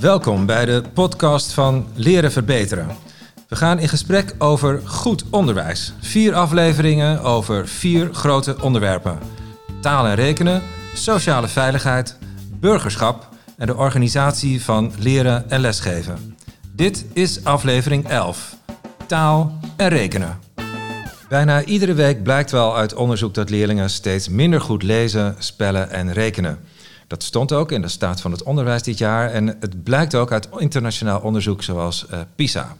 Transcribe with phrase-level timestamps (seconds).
[0.00, 2.88] Welkom bij de podcast van Leren Verbeteren.
[3.48, 5.92] We gaan in gesprek over goed onderwijs.
[6.00, 9.18] Vier afleveringen over vier grote onderwerpen:
[9.80, 10.62] taal en rekenen,
[10.94, 12.18] sociale veiligheid,
[12.60, 16.36] burgerschap en de organisatie van leren en lesgeven.
[16.72, 18.56] Dit is aflevering 11:
[19.06, 20.38] taal en rekenen.
[21.28, 26.12] Bijna iedere week blijkt wel uit onderzoek dat leerlingen steeds minder goed lezen, spellen en
[26.12, 26.58] rekenen.
[27.08, 30.32] Dat stond ook in de staat van het onderwijs dit jaar en het blijkt ook
[30.32, 32.76] uit internationaal onderzoek zoals uh, PISA.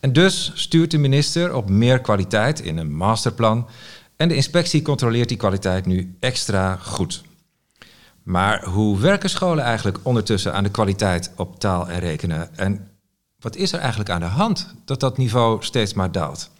[0.00, 3.68] En dus stuurt de minister op meer kwaliteit in een masterplan
[4.16, 7.22] en de inspectie controleert die kwaliteit nu extra goed.
[8.22, 12.56] Maar hoe werken scholen eigenlijk ondertussen aan de kwaliteit op taal en rekenen?
[12.56, 12.88] En
[13.38, 16.50] wat is er eigenlijk aan de hand dat dat niveau steeds maar daalt?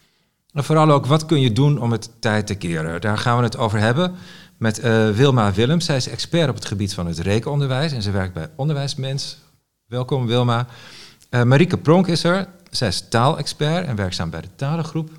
[0.53, 3.01] En vooral ook, wat kun je doen om het tijd te keren?
[3.01, 4.15] Daar gaan we het over hebben
[4.59, 5.85] met uh, Wilma Willems.
[5.85, 9.39] Zij is expert op het gebied van het rekenonderwijs en ze werkt bij Onderwijsmens.
[9.87, 10.67] Welkom Wilma.
[11.31, 12.49] Uh, Marieke Pronk is er.
[12.71, 15.11] Zij is taalexpert en werkzaam bij de talengroep.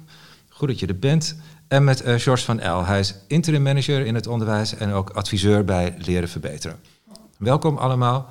[0.49, 1.35] Goed dat je er bent.
[1.67, 2.85] En met uh, George van El.
[2.85, 6.79] Hij is interim manager in het onderwijs en ook adviseur bij Leren Verbeteren.
[7.37, 8.29] Welkom allemaal.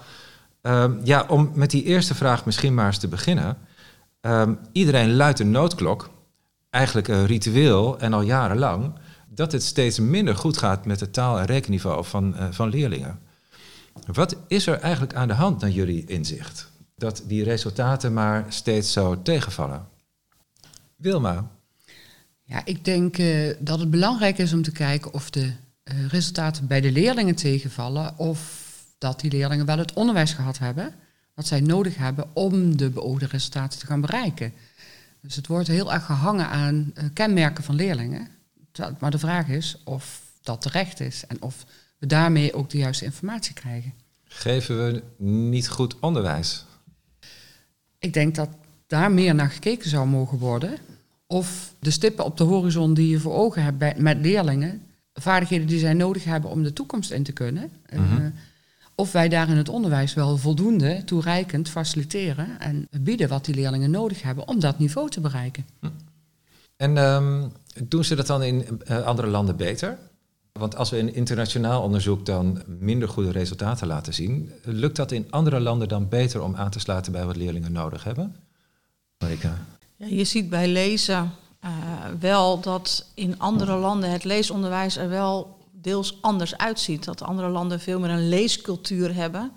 [0.62, 3.58] Ehm, ja, om met die eerste vraag misschien maar eens te beginnen.
[4.20, 6.10] Um, iedereen luidt een noodklok,
[6.70, 8.92] eigenlijk een ritueel en al jarenlang
[9.38, 13.18] dat het steeds minder goed gaat met het taal- en rekenniveau van, uh, van leerlingen.
[14.06, 16.70] Wat is er eigenlijk aan de hand naar jullie inzicht?
[16.96, 19.88] Dat die resultaten maar steeds zo tegenvallen.
[20.96, 21.50] Wilma?
[22.42, 26.66] Ja, ik denk uh, dat het belangrijk is om te kijken of de uh, resultaten
[26.66, 28.66] bij de leerlingen tegenvallen of
[28.98, 30.94] dat die leerlingen wel het onderwijs gehad hebben
[31.34, 34.52] wat zij nodig hebben om de beoogde resultaten te gaan bereiken.
[35.20, 38.37] Dus het wordt heel erg gehangen aan kenmerken van leerlingen.
[38.98, 41.64] Maar de vraag is of dat terecht is en of
[41.98, 43.92] we daarmee ook de juiste informatie krijgen.
[44.24, 46.64] Geven we niet goed onderwijs?
[47.98, 48.48] Ik denk dat
[48.86, 50.78] daar meer naar gekeken zou mogen worden.
[51.26, 54.82] Of de stippen op de horizon die je voor ogen hebt bij, met leerlingen,
[55.14, 57.70] vaardigheden die zij nodig hebben om de toekomst in te kunnen.
[57.92, 58.18] Mm -hmm.
[58.18, 58.26] uh,
[58.94, 63.90] of wij daar in het onderwijs wel voldoende toereikend faciliteren en bieden wat die leerlingen
[63.90, 65.66] nodig hebben om dat niveau te bereiken.
[66.78, 67.52] En um,
[67.84, 69.98] doen ze dat dan in uh, andere landen beter?
[70.52, 75.26] Want als we in internationaal onderzoek dan minder goede resultaten laten zien, lukt dat in
[75.30, 78.36] andere landen dan beter om aan te sluiten bij wat leerlingen nodig hebben?
[79.18, 79.58] Marika?
[79.96, 81.32] Ja, je ziet bij lezen
[81.64, 81.70] uh,
[82.20, 87.04] wel dat in andere landen het leesonderwijs er wel deels anders uitziet.
[87.04, 89.52] Dat andere landen veel meer een leescultuur hebben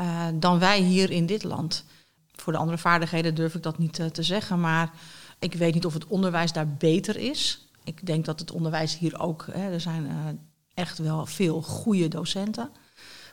[0.00, 1.84] uh, dan wij hier in dit land.
[2.32, 4.92] Voor de andere vaardigheden durf ik dat niet te zeggen, maar
[5.40, 7.68] ik weet niet of het onderwijs daar beter is.
[7.84, 10.12] Ik denk dat het onderwijs hier ook, hè, er zijn uh,
[10.74, 12.70] echt wel veel goede docenten.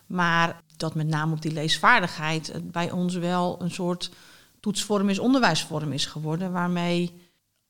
[0.05, 4.11] Maar dat met name op die leesvaardigheid bij ons wel een soort
[4.59, 7.13] toetsvorm is, onderwijsvorm is geworden, waarmee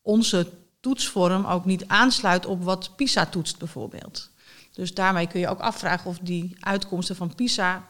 [0.02, 4.30] onze toetsvorm ook niet aansluit op wat PISA toetst bijvoorbeeld.
[4.74, 7.88] Dus daarmee kun je ook afvragen of die uitkomsten van PISA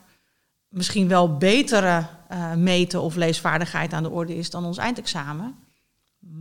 [0.67, 5.55] misschien wel betere uh, meten of leesvaardigheid aan de orde is dan ons eindexamen.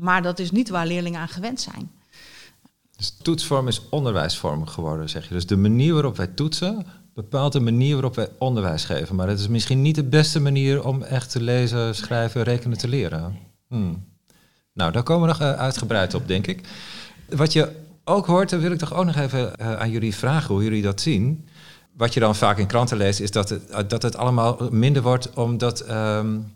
[0.01, 1.91] Maar dat is niet waar leerlingen aan gewend zijn.
[2.97, 5.35] Dus toetsvorm is onderwijsvorm geworden, zeg je.
[5.35, 9.17] Dus de manier waarop wij toetsen bepaalt de manier waarop wij onderwijs geven.
[9.17, 12.89] Maar het is misschien niet de beste manier om echt te lezen, schrijven, rekenen te
[12.89, 13.39] leren.
[13.69, 14.05] Hmm.
[14.73, 16.69] Nou, daar komen we nog uitgebreid op, denk ik.
[17.29, 17.73] Wat je
[18.05, 20.83] ook hoort, dan wil ik toch ook nog even uh, aan jullie vragen hoe jullie
[20.83, 21.49] dat zien.
[21.93, 25.33] Wat je dan vaak in kranten leest, is dat het, dat het allemaal minder wordt
[25.35, 26.53] omdat um,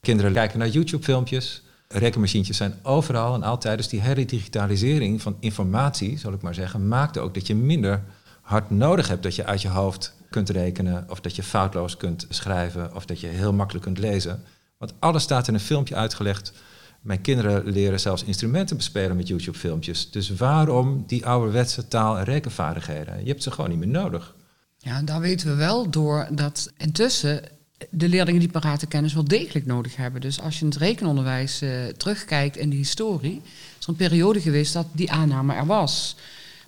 [0.00, 3.76] kinderen kijken naar YouTube-filmpjes rekenmachientjes zijn overal en altijd.
[3.76, 8.04] Dus die hele digitalisering van informatie, zal ik maar zeggen, maakt ook dat je minder
[8.40, 12.26] hard nodig hebt dat je uit je hoofd kunt rekenen, of dat je foutloos kunt
[12.28, 14.42] schrijven, of dat je heel makkelijk kunt lezen.
[14.78, 16.52] Want alles staat in een filmpje uitgelegd.
[17.00, 20.10] Mijn kinderen leren zelfs instrumenten bespelen met YouTube-filmpjes.
[20.10, 23.20] Dus waarom die ouderwetse taal- en rekenvaardigheden?
[23.22, 24.34] Je hebt ze gewoon niet meer nodig.
[24.78, 27.42] Ja, daar weten we wel door dat intussen
[27.90, 30.20] de leerlingen die parate kennis wel degelijk nodig hebben.
[30.20, 33.42] Dus als je in het rekenonderwijs uh, terugkijkt in de historie,
[33.78, 36.16] is er een periode geweest dat die aanname er was.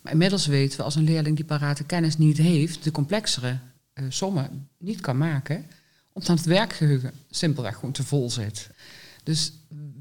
[0.02, 3.58] Maar inmiddels weten we als een leerling die parate kennis niet heeft, de complexere
[3.94, 5.66] uh, sommen niet kan maken,
[6.12, 8.70] omdat het werkgeheugen simpelweg gewoon te vol zit.
[9.22, 9.52] Dus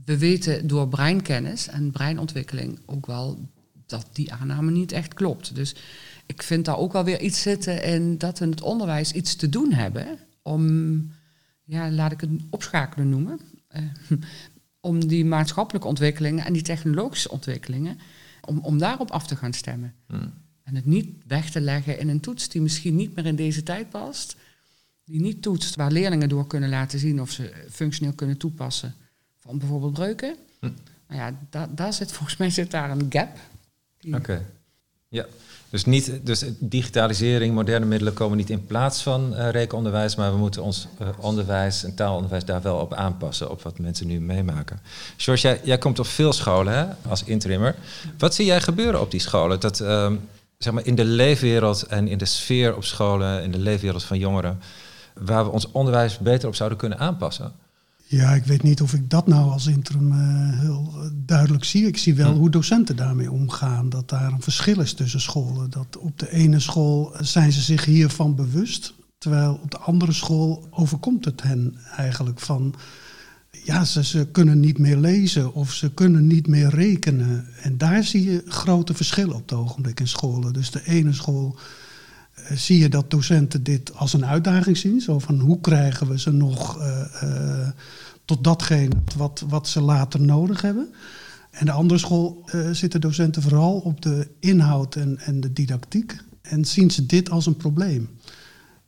[0.06, 3.50] we weten door breinkennis en breinontwikkeling ook wel
[3.86, 5.56] dat die aanname niet echt klopt.
[5.56, 5.76] Dus
[6.26, 9.36] ik vind daar ook wel weer iets zitten in dat we in het onderwijs iets
[9.36, 10.20] te doen hebben
[10.50, 11.12] om,
[11.64, 13.40] ja, laat ik het opschakelen noemen,
[13.76, 13.82] uh,
[14.90, 18.00] om die maatschappelijke ontwikkelingen en die technologische ontwikkelingen,
[18.42, 19.94] om, om daarop af te gaan stemmen.
[20.08, 20.34] Hmm.
[20.64, 23.64] En het niet weg te leggen in een toets die misschien niet meer in deze
[23.64, 24.36] tijd past.
[25.04, 28.94] die niet toetst, waar leerlingen door kunnen laten zien of ze functioneel kunnen toepassen
[29.38, 30.36] van bijvoorbeeld breuken.
[30.60, 30.72] Hm.
[31.08, 33.38] Nou ja, da daar zit volgens mij zit daar een gap.
[34.12, 34.46] Oké.
[35.08, 35.26] Ja.
[35.70, 40.38] Dus, niet, dus digitalisering, moderne middelen komen niet in plaats van eh, rekenonderwijs, maar we
[40.38, 44.80] moeten ons eh, onderwijs en taalonderwijs daar wel op aanpassen, op wat mensen nu meemaken.
[45.18, 47.76] George, jij, komt op veel scholen hè, als interimmer.
[48.18, 49.60] Wat zie jij gebeuren op die scholen?
[49.60, 50.16] Dat ehm,
[50.58, 54.18] zeg maar in de leefwereld en in de sfeer op scholen, in de leefwereld van
[54.18, 54.62] jongeren,
[55.14, 57.54] waar we ons onderwijs beter op zouden kunnen aanpassen?
[58.12, 61.88] Ja, ik weet niet of ik dat nou als interim eh, heel eh, duidelijk zie.
[61.88, 63.90] Ik zie wel hoe docenten daarmee omgaan.
[63.90, 65.70] Dat daar een verschil is tussen scholen.
[65.70, 68.94] Dat op de ene school zijn ze zich hiervan bewust.
[69.18, 72.76] Terwijl op de andere school overkomt het hen eigenlijk van...
[73.64, 77.48] Ja, ze, ze kunnen niet meer lezen of ze kunnen niet meer rekenen.
[77.62, 80.54] En daar zie je grote verschillen op het ogenblik in scholen.
[80.54, 81.60] Dus de ene school
[82.54, 85.02] zie je dat docenten dit als een uitdaging zien.
[85.02, 87.70] Zo van hoe krijgen we ze nog eh, eh,
[88.26, 90.94] tot datgene wat, wat ze later nodig hebben.
[91.52, 96.18] En de andere school eh, zitten docenten vooral op de inhoud en, en de didactiek.
[96.42, 98.10] En zien ze dit als een probleem.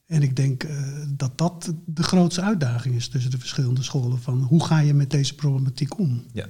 [0.06, 0.66] En ik denk
[1.08, 4.20] dat dat de grootste uitdaging is tussen de verschillende scholen.
[4.20, 6.24] Van hoe ga je met deze problematiek om?
[6.34, 6.46] Ja.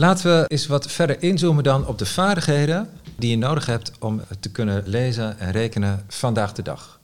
[0.00, 4.20] Laten we eens wat verder inzoomen dan op de vaardigheden die je nodig hebt om
[4.40, 7.00] te kunnen lezen en rekenen vandaag de dag.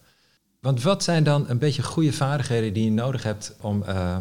[0.60, 4.16] Want wat zijn dan een beetje goede vaardigheden die je nodig hebt om, eh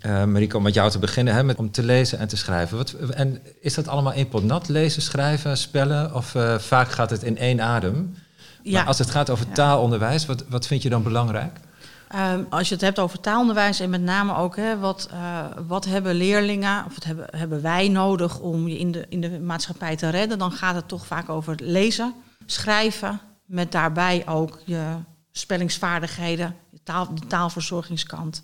[0.00, 2.76] eh, Marike, om met jou te beginnen, hè, met, om te lezen en te schrijven?
[2.76, 6.14] Wat, en is dat allemaal één pot nat, lezen, schrijven, spellen?
[6.14, 8.14] Of eh, vaak gaat het in één adem?
[8.62, 8.72] Ja.
[8.72, 11.58] Maar als het gaat over taalonderwijs, wat, wat vind je dan belangrijk?
[12.08, 15.84] Ehm, als je het hebt over taalonderwijs en met name ook hè, wat, eh, wat
[15.84, 19.96] hebben leerlingen of wat hebben, hebben wij nodig om je in de, in de maatschappij
[19.96, 22.14] te redden, dan gaat het toch vaak over lezen,
[22.46, 24.96] schrijven, met daarbij ook je
[25.32, 28.42] spellingsvaardigheden, je taal, de taalverzorgingskant,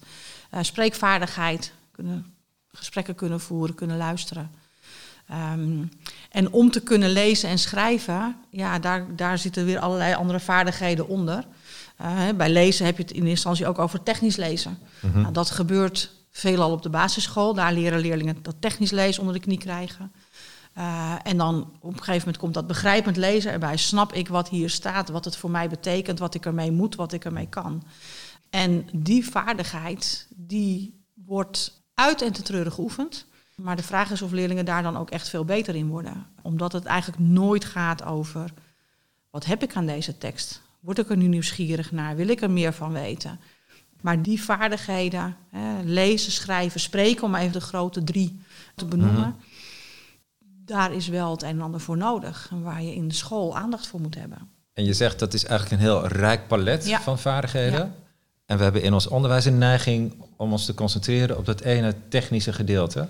[0.51, 2.35] eh, spreekvaardigheid, kunnen,
[2.73, 4.51] gesprekken kunnen voeren, kunnen luisteren.
[5.29, 5.85] Ehm,
[6.31, 11.09] en om te kunnen lezen en schrijven, ja, daar, daar zitten weer allerlei andere vaardigheden
[11.09, 11.45] onder.
[12.03, 14.79] Eh, hè, bij lezen heb je het in eerste instantie ook over technisch lezen.
[15.01, 15.21] Mhm.
[15.21, 17.55] Nou, dat gebeurt veelal op de basisschool.
[17.55, 20.13] Daar leren leerlingen dat technisch lezen onder de knie krijgen.
[20.73, 23.77] Eh, en dan op een gegeven moment komt dat begrijpend lezen erbij.
[23.77, 27.13] Snap ik wat hier staat, wat het voor mij betekent, wat ik ermee moet, wat
[27.13, 27.83] ik ermee kan.
[28.51, 33.27] En die vaardigheid, die wordt uit en te treuren geoefend.
[33.55, 36.27] Maar de vraag is of leerlingen daar dan ook echt veel beter in worden.
[36.43, 38.53] Omdat het eigenlijk nooit gaat over,
[39.31, 40.61] wat heb ik aan deze tekst?
[40.83, 42.17] Word ik er nu nieuwsgierig naar?
[42.17, 43.41] Wil ik er meer van weten?
[44.01, 48.41] Maar die vaardigheden, hè, lezen, schrijven, spreken, om even de grote drie
[48.75, 49.31] te benoemen, Mhm.
[50.65, 52.49] daar is wel het een en ander voor nodig.
[52.51, 54.39] En waar je in de school aandacht voor moet hebben.
[54.73, 57.01] En je zegt dat is eigenlijk een heel rijk palet Ja.
[57.01, 57.79] van vaardigheden.
[57.79, 57.95] Ja.
[58.47, 61.95] En we hebben in ons onderwijs een neiging om ons te concentreren op dat ene
[62.09, 63.09] technische gedeelte.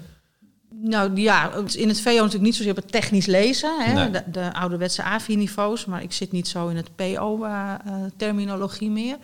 [0.85, 4.11] Nou ja, in het VO natuurlijk niet zozeer op het technisch lezen, hè, Nee.
[4.11, 9.17] de, de ouderwetse A4-niveaus, maar ik zit niet zo in het PO-terminologie meer.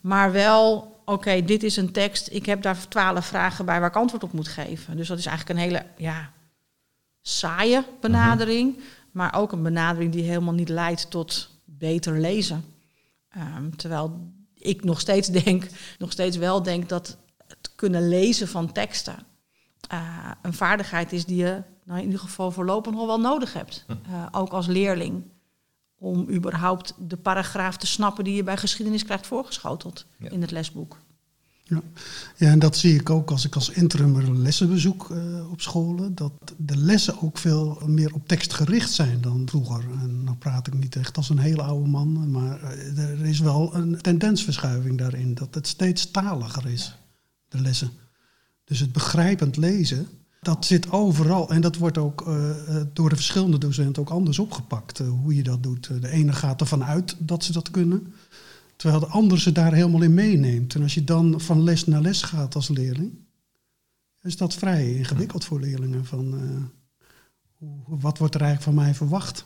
[0.00, 3.96] Maar wel, oké, dit is een tekst, ik heb daar twaalf vragen bij waar ik
[3.96, 4.96] antwoord op moet geven.
[4.96, 6.30] Dus dat is eigenlijk een hele ja,
[7.22, 8.78] saaie benadering,
[9.10, 12.64] maar ook een benadering die helemaal niet leidt tot beter lezen.
[13.28, 14.20] Ehm, terwijl
[14.54, 15.66] ik nog steeds denk,
[15.98, 17.16] nog steeds wel denk dat
[17.46, 19.30] het kunnen lezen van teksten
[19.92, 23.84] eh, een vaardigheid is die je nou, in ieder geval voorlopig nog wel nodig hebt.
[23.86, 23.92] Hm.
[23.92, 25.22] Eh, ook als leerling.
[25.98, 30.30] Om überhaupt de paragraaf te snappen die je bij geschiedenis krijgt voorgeschoteld Ja.
[30.30, 30.98] in het lesboek.
[32.36, 36.14] Ja, en dat zie ik ook als ik als interimmer lessen bezoek eh, op scholen.
[36.14, 39.84] Dat de lessen ook veel meer op tekst gericht zijn dan vroeger.
[40.00, 42.30] En dan praat ik niet echt als een hele oude man.
[42.30, 42.62] Maar
[42.96, 45.34] er is wel een tendensverschuiving daarin.
[45.34, 46.96] Dat het steeds taliger is,
[47.48, 47.90] de lessen.
[48.72, 50.06] Dus het begrijpend lezen,
[50.40, 51.50] dat zit overal.
[51.50, 55.00] En dat wordt ook eh, eh, door de verschillende docenten ook anders opgepakt.
[55.00, 56.02] eh, hoe je dat doet.
[56.02, 58.12] De ene gaat ervan uit dat ze dat kunnen.
[58.76, 60.74] Terwijl de ander ze daar helemaal in meeneemt.
[60.74, 63.12] En als je dan van les naar les gaat als leerling,
[64.22, 66.04] is dat vrij ingewikkeld voor leerlingen.
[66.04, 66.34] Van,
[67.58, 69.44] hoe- wat wordt er eigenlijk van mij verwacht?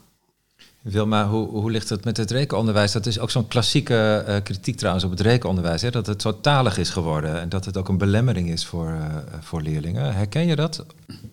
[0.90, 2.93] Wilma, hoe, hoe ligt het met het rekenonderwijs?
[2.93, 5.83] Dat is ook zo'n klassieke eh, kritiek trouwens op het rekenonderwijs.
[5.83, 5.90] Hè?
[5.90, 9.16] Dat het zo talig is geworden en dat het ook een belemmering is voor, eh,
[9.40, 10.14] voor leerlingen.
[10.14, 10.85] Herken je dat?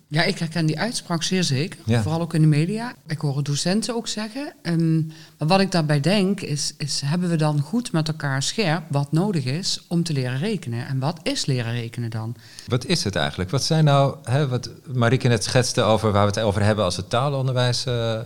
[0.08, 1.78] Ja, ik herken die uitspraak zeer zeker.
[1.84, 2.02] Ja.
[2.02, 2.94] Vooral ook in de media.
[3.06, 4.52] Ik hoor docenten ook zeggen.
[4.62, 4.96] Ehm,
[5.38, 9.12] maar wat ik daarbij denk is, is, hebben we dan goed met elkaar scherp wat
[9.12, 10.86] nodig is om te leren rekenen?
[10.86, 12.36] En wat is leren rekenen dan?
[12.66, 13.50] Wat is het eigenlijk?
[13.50, 16.96] Wat zijn nou, hè, wat Marike net schetste over waar we het over hebben als
[16.96, 18.18] het taalonderwijs eh,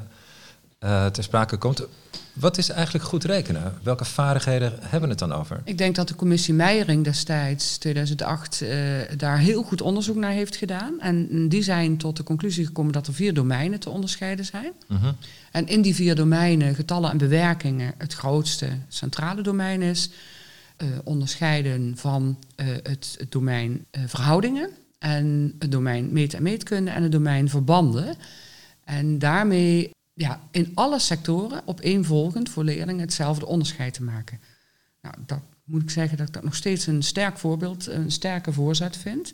[0.78, 1.86] eh, ter sprake komt.
[2.32, 3.78] Wat is eigenlijk goed rekenen?
[3.82, 5.60] Welke vaardigheden hebben we het dan over?
[5.64, 8.70] Ik denk dat de commissie Meijering destijds, 2008, uh,
[9.16, 11.00] daar heel goed onderzoek naar heeft gedaan.
[11.00, 14.72] En die zijn tot de conclusie gekomen dat er vier domeinen te onderscheiden zijn.
[14.86, 15.12] Mhm.
[15.52, 20.10] En in die vier domeinen, getallen en bewerkingen, het grootste centrale domein is.
[20.82, 27.02] Uh, onderscheiden van uh, het, het, domein verhoudingen en het domein meet- en meetkunde en
[27.02, 28.16] het domein verbanden.
[28.84, 34.40] En daarmee ja, in alle sectoren opeenvolgend voor leerlingen hetzelfde onderscheid te maken.
[35.02, 38.52] Nou, dat moet ik zeggen dat ik dat nog steeds een sterk voorbeeld, een sterke
[38.52, 39.32] voorzet vind.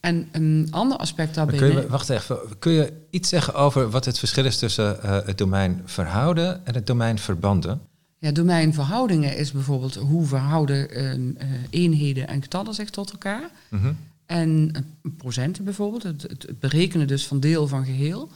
[0.00, 1.58] En een ander aspect daarbij.
[1.58, 5.18] Kun je, wacht even, kun je iets zeggen over wat het verschil is tussen uh,
[5.24, 7.80] het domein verhouden en het domein verbanden?
[8.18, 13.50] Ja, domein verhoudingen is bijvoorbeeld hoe verhouden uh, eenheden en getallen zich tot elkaar.
[13.68, 13.96] Mm -hmm.
[14.26, 14.72] En
[15.16, 18.30] procenten bijvoorbeeld, het, het, berekenen dus van deel van geheel.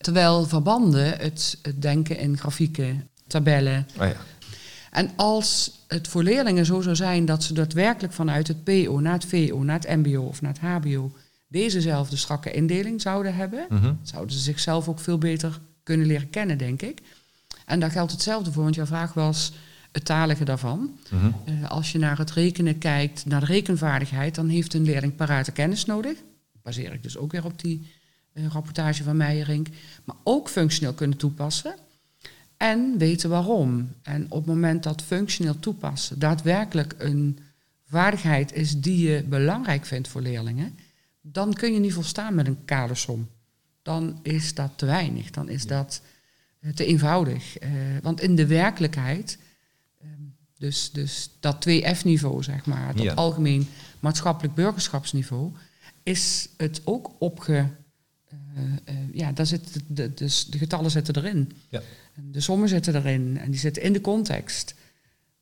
[0.00, 3.86] Terwijl verbanden het, het denken in grafieken, tabellen.
[4.00, 4.16] Oh ja.
[4.90, 9.12] En als het voor leerlingen zo zou zijn dat ze daadwerkelijk vanuit het PO naar
[9.12, 11.12] het VO, naar het MBO of naar het HBO
[11.48, 13.98] dezezelfde strakke indeling zouden hebben, Mm -hmm.
[14.02, 17.00] zouden ze zichzelf ook veel beter kunnen leren kennen, denk ik.
[17.66, 19.52] En daar geldt hetzelfde voor, want jouw vraag was
[19.92, 20.78] het talige daarvan.
[20.78, 21.34] Mm -hmm.
[21.48, 25.52] Uh, als je naar het rekenen kijkt, naar de rekenvaardigheid, dan heeft een leerling parate
[25.52, 26.18] kennis nodig.
[26.62, 27.90] Baseer ik dus ook weer op die
[28.38, 29.68] uh, rapportage van Meijerink.
[30.04, 31.74] Maar ook functioneel kunnen toepassen.
[32.56, 33.90] En weten waarom.
[34.02, 37.38] En op het moment dat functioneel toepassen daadwerkelijk een
[37.84, 40.78] vaardigheid is die je belangrijk vindt voor leerlingen,
[41.20, 43.28] dan kun je niet volstaan met een kadersom.
[43.82, 45.30] Dan is dat te weinig.
[45.30, 46.00] Dan is dat
[46.60, 47.62] uh, te eenvoudig.
[47.62, 47.70] Uh,
[48.02, 49.38] want in de werkelijkheid
[50.58, 53.14] dus, dus dat 2F-niveau, zeg maar, dat Ja.
[53.14, 53.68] algemeen
[54.00, 55.52] maatschappelijk burgerschapsniveau,
[56.02, 57.66] is het ook opge.
[58.54, 61.52] Eh, eh, ja, daar zit de, dus de getallen zitten erin.
[61.68, 61.80] Ja.
[62.14, 64.74] En de sommen zitten erin en die zitten in de context.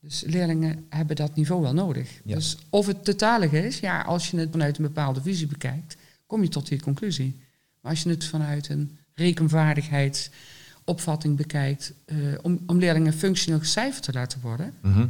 [0.00, 2.21] Dus leerlingen hebben dat niveau wel nodig.
[2.25, 2.35] Ja.
[2.35, 5.97] Dus of het te talig is, ja, als je het vanuit een bepaalde visie bekijkt,
[6.26, 7.37] kom je tot die conclusie.
[7.81, 14.12] Maar als je het vanuit een rekenvaardigheidsopvatting bekijkt, eh, om, om leerlingen functioneel gecijferd te
[14.12, 15.07] laten worden, Mhm.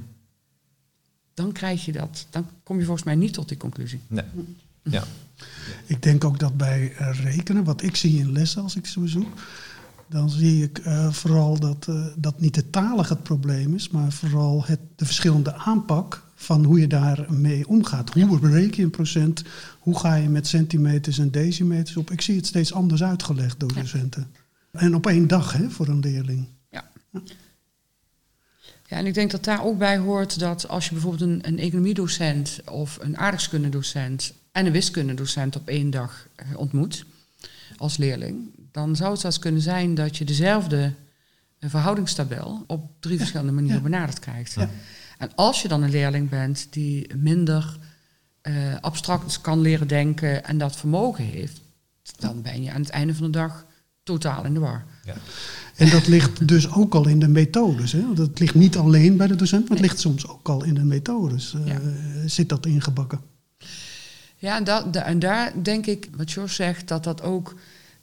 [1.35, 2.26] dan krijg je dat.
[2.30, 4.00] Dan kom je volgens mij niet tot die conclusie.
[4.06, 4.25] Nee.
[4.90, 5.05] Ja.
[5.87, 9.00] Ik denk ook dat bij eh, rekenen, wat ik zie in lessen als ik ze
[9.00, 9.40] bezoek,
[10.09, 14.12] dan zie ik eh, vooral dat, eh, dat niet de talig het probleem is, maar
[14.12, 18.12] vooral het, de verschillende aanpak van hoe je daarmee omgaat.
[18.12, 19.43] Hoe bereken je een procent?
[19.78, 22.11] Hoe ga je met centimeters en decimeters op?
[22.11, 23.81] Ik zie het steeds anders uitgelegd door Ja.
[23.81, 24.31] docenten.
[24.73, 26.47] En op één dag hè, voor een leerling.
[28.88, 31.59] Ja, en ik denk dat daar ook bij hoort dat als je bijvoorbeeld een, een
[31.59, 37.04] economiedocent of een aardrijkskundedocent en een wiskundedocent op één dag eh, ontmoet
[37.76, 38.36] als leerling,
[38.72, 40.92] dan zou het zelfs kunnen zijn dat je dezelfde
[41.58, 43.82] eh, verhoudingstabel op drie verschillende manieren ja.
[43.82, 44.52] benaderd krijgt.
[44.54, 44.70] Ja.
[45.18, 47.78] En als je dan een leerling bent die minder
[48.40, 51.60] eh, abstract kan leren denken en dat vermogen heeft,
[52.18, 53.66] dan ben je aan het einde van de dag
[54.02, 54.84] totaal in de war.
[55.76, 57.92] En dat ligt dus ook al in de methodes.
[57.92, 58.04] Hè?
[58.14, 59.88] Het ligt niet alleen bij de docent, maar het Nee.
[59.88, 61.54] ligt soms ook al in de methodes.
[61.54, 61.80] eh, Ja.
[62.26, 63.20] Zit dat ingebakken?
[64.37, 67.55] Ja, en, dat, en daar denk ik, wat George zegt, dat dat ook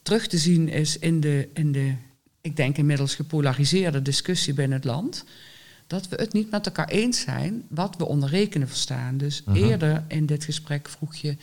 [0.02, 1.94] terug te zien is in de, in de,
[2.42, 5.24] ik denk inmiddels gepolariseerde discussie binnen het land.
[5.88, 9.18] Dat we het niet met elkaar eens zijn wat we onder rekenen verstaan.
[9.18, 9.58] Dus Mhm.
[9.58, 11.38] eerder in dit gesprek vroeg je,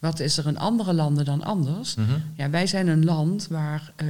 [0.00, 1.94] wat is er in andere landen dan anders?
[1.94, 2.18] Mhm.
[2.36, 4.08] Ja, wij zijn een land waar, eh,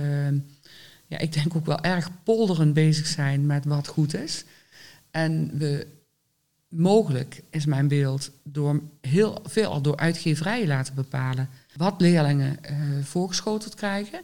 [1.06, 4.44] ja, ik denk ook wel erg polderend bezig zijn met wat goed is.
[5.10, 5.86] En we
[6.72, 13.74] mogelijk, is mijn beeld, door heel veel door uitgeverijen laten bepalen wat leerlingen eh, voorgeschoteld
[13.74, 14.20] krijgen.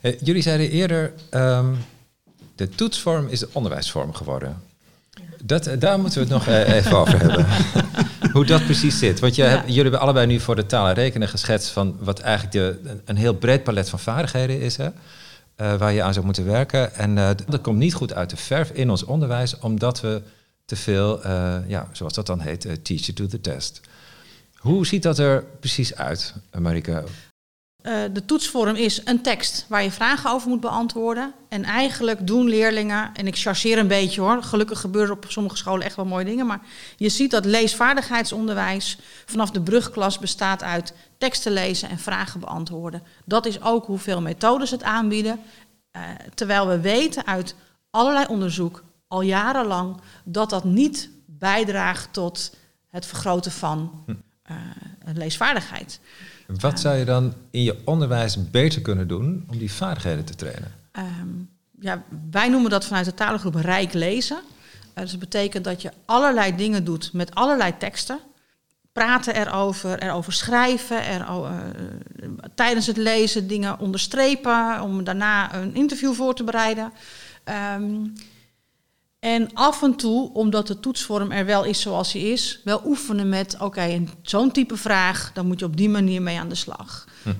[0.00, 1.74] Eh, jullie zeiden eerder, ehm,
[2.54, 4.62] de toetsvorm is de onderwijsvorm geworden.
[5.42, 7.46] Dat, eh, daar moeten we het nog even over hebben.
[8.32, 9.20] Hoe dat precies zit.
[9.20, 9.48] Want je Ja.
[9.48, 12.90] hebt, jullie hebben allebei nu voor de taal en rekenen geschetst van wat eigenlijk de,
[12.90, 14.76] een, een heel breed palet van vaardigheden is.
[14.76, 14.88] Hè?
[15.78, 16.94] waar je aan zou moeten werken.
[16.94, 17.14] En
[17.48, 20.22] dat komt niet goed uit de verf in ons onderwijs, omdat we
[20.68, 23.80] te veel, eh, ja, zoals dat dan heet, eh, teach you to the test.
[24.56, 27.04] Hoe ziet dat er precies uit, Marike?
[27.82, 31.34] Eh, de toetsvorm is een tekst waar je vragen over moet beantwoorden.
[31.48, 35.84] En eigenlijk doen leerlingen, en ik chargeer een beetje hoor, gelukkig gebeuren op sommige scholen
[35.84, 36.60] echt wel mooie dingen, maar
[36.96, 43.02] je ziet dat leesvaardigheidsonderwijs vanaf de brugklas bestaat uit teksten lezen en vragen beantwoorden.
[43.24, 45.40] Dat is ook hoeveel methodes het aanbieden.
[45.90, 46.02] Eh,
[46.34, 47.54] terwijl we weten uit
[47.90, 52.56] allerlei onderzoek al jarenlang dat dat niet bijdraagt tot
[52.88, 54.04] het vergroten van
[54.42, 54.56] eh,
[55.14, 56.00] leesvaardigheid.
[56.46, 60.72] Wat zou je dan in je onderwijs beter kunnen doen om die vaardigheden te trainen?
[60.92, 61.28] Ehm,
[61.80, 64.36] ja, wij noemen dat vanuit de talengroep rijk lezen.
[64.36, 68.18] Uh, dus dat betekent dat je allerlei dingen doet met allerlei teksten.
[68.92, 71.50] Praten erover, erover schrijven, uh,
[72.54, 76.92] tijdens het lezen dingen onderstrepen, om daarna een interview voor te bereiden.
[77.74, 78.12] Um,
[79.18, 83.28] en af en toe, omdat de toetsvorm er wel is zoals hij is, wel oefenen
[83.28, 86.54] met: oké, okay, zo'n type vraag, dan moet je op die manier mee aan de
[86.54, 87.08] slag.
[87.22, 87.28] Hm.
[87.28, 87.34] Uh,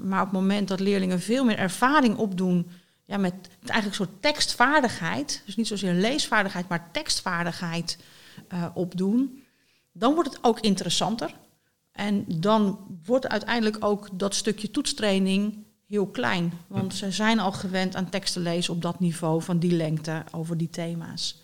[0.00, 2.70] maar op het moment dat leerlingen veel meer ervaring opdoen
[3.04, 7.98] ja, met eigenlijk een soort tekstvaardigheid, dus niet zozeer leesvaardigheid, maar tekstvaardigheid
[8.52, 9.42] uh, opdoen,
[9.92, 11.34] dan wordt het ook interessanter.
[11.92, 16.52] En dan wordt uiteindelijk ook dat stukje toetstraining heel klein.
[16.66, 20.56] Want ze zijn al gewend aan teksten lezen op dat niveau, van die lengte, over
[20.56, 21.42] die thema's.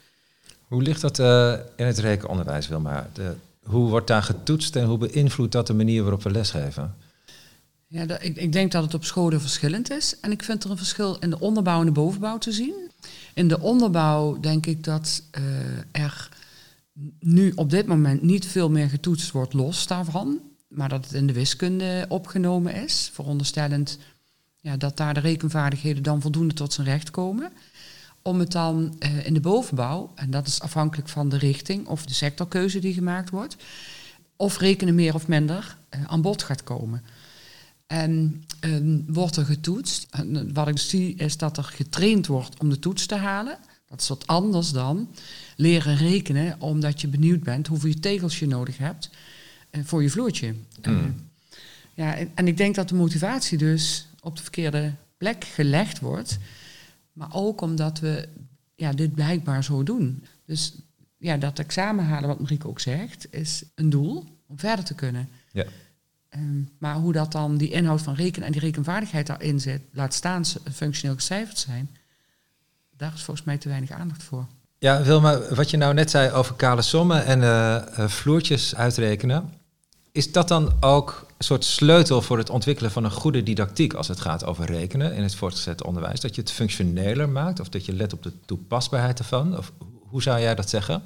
[0.68, 3.08] Hoe ligt dat uh, in het rekenonderwijs, Wilma?
[3.12, 6.94] De, hoe wordt daar getoetst en hoe beïnvloedt dat de manier waarop we lesgeven?
[7.86, 10.20] Ja, dat, ik, ik, denk dat het op scholen verschillend is.
[10.20, 12.74] En ik vind er een verschil in de onderbouw en de bovenbouw te zien.
[13.34, 15.42] In de onderbouw denk ik dat uh,
[16.02, 16.28] er
[17.18, 20.40] nu op dit moment niet veel meer getoetst wordt los daarvan.
[20.68, 23.10] Maar dat het in de wiskunde opgenomen is.
[23.12, 23.98] Veronderstellend
[24.64, 27.52] ja, dat daar de rekenvaardigheden dan voldoende tot zijn recht komen.
[28.23, 32.06] Om het dan uh, in de bovenbouw, en dat is afhankelijk van de richting of
[32.06, 33.56] de sectorkeuze die gemaakt wordt,
[34.37, 37.02] of rekenen meer of minder uh, aan bod gaat komen.
[37.87, 40.06] En uh, wordt er getoetst.
[40.11, 43.59] En wat ik zie is dat er getraind wordt om de toets te halen.
[43.88, 45.09] Dat is wat anders dan
[45.56, 49.11] leren rekenen omdat je benieuwd bent hoeveel tegels je nodig hebt
[49.83, 50.54] voor je vloertje.
[50.83, 51.14] Mm.
[51.94, 56.38] ja, en, en ik denk dat de motivatie dus op de verkeerde plek gelegd wordt.
[57.12, 58.28] Maar ook omdat we
[58.75, 60.25] ja, dit blijkbaar zo doen.
[60.47, 60.75] Dus
[61.19, 65.28] ja, dat examen halen, wat Marieke ook zegt, is een doel om verder te kunnen.
[65.52, 65.64] Ja.
[66.37, 70.14] Um, maar hoe dat dan die inhoud van rekenen en die rekenvaardigheid daarin zit, laat
[70.14, 71.90] staan functioneel gecijferd zijn,
[72.97, 74.47] daar is volgens mij te weinig aandacht voor.
[74.78, 79.52] Ja, Wilma, wat je nou net zei over kale sommen en uh, uh, vloertjes uitrekenen,
[80.14, 84.09] is dat dan ook een soort sleutel voor het ontwikkelen van een goede didactiek als
[84.09, 86.20] het gaat over rekenen in het voortgezet onderwijs?
[86.20, 89.59] Dat je het functioneler maakt of dat je let op de toepasbaarheid ervan?
[89.59, 89.72] Of
[90.09, 91.03] hoe zou jij dat zeggen?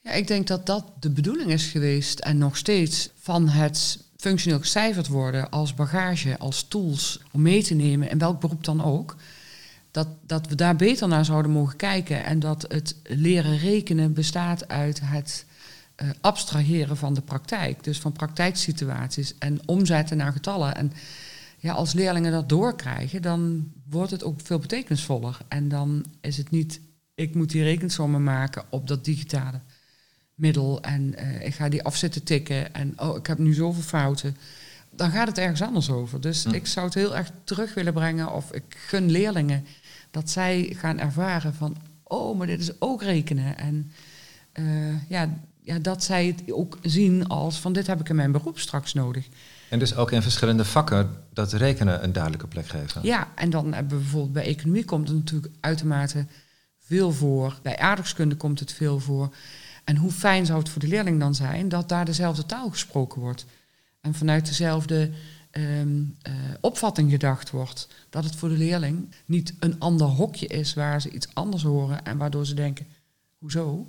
[0.00, 4.60] Ja, ik denk dat dat de bedoeling is geweest en nog steeds van het functioneel
[4.60, 9.16] gecijferd worden als bagage, als tools om mee te nemen, in welk beroep dan ook.
[9.90, 14.68] Dat, dat we daar beter naar zouden mogen kijken en dat het leren rekenen bestaat
[14.68, 15.46] uit het
[16.02, 17.84] uh, abstraheren van de praktijk.
[17.84, 20.74] Dus van praktijksituaties en omzetten naar getallen.
[20.74, 20.92] En
[21.58, 25.38] ja, als leerlingen dat doorkrijgen, dan wordt het ook veel betekenisvoller.
[25.48, 26.80] En dan is het niet,
[27.14, 29.60] ik moet die rekensommen maken op dat digitale
[30.36, 34.36] middel en uh, ik ga die afzetten tikken en oh, ik heb nu zoveel fouten.
[34.90, 36.20] Dan gaat het ergens anders over.
[36.20, 36.54] Dus hm.
[36.54, 39.66] ik zou het heel erg terug willen brengen of ik gun leerlingen
[40.10, 43.58] dat zij gaan ervaren van, oh, maar dit is ook rekenen.
[43.58, 43.92] En
[44.54, 48.32] uh, ja, ja, dat zij het ook zien als van dit heb ik in mijn
[48.32, 49.28] beroep straks nodig.
[49.68, 53.00] En dus ook in verschillende vakken dat rekenen een duidelijke plek geven.
[53.04, 56.26] Ja, en dan hebben we bijvoorbeeld bij economie komt het natuurlijk uitermate
[56.78, 57.58] veel voor.
[57.62, 59.34] Bij aardrijkskunde komt het veel voor.
[59.84, 63.20] En hoe fijn zou het voor de leerling dan zijn dat daar dezelfde taal gesproken
[63.20, 63.46] wordt.
[64.00, 65.10] En vanuit dezelfde
[65.52, 67.88] um, uh, opvatting gedacht wordt.
[68.10, 72.04] Dat het voor de leerling niet een ander hokje is waar ze iets anders horen
[72.04, 72.86] en waardoor ze denken,
[73.38, 73.86] hoezo?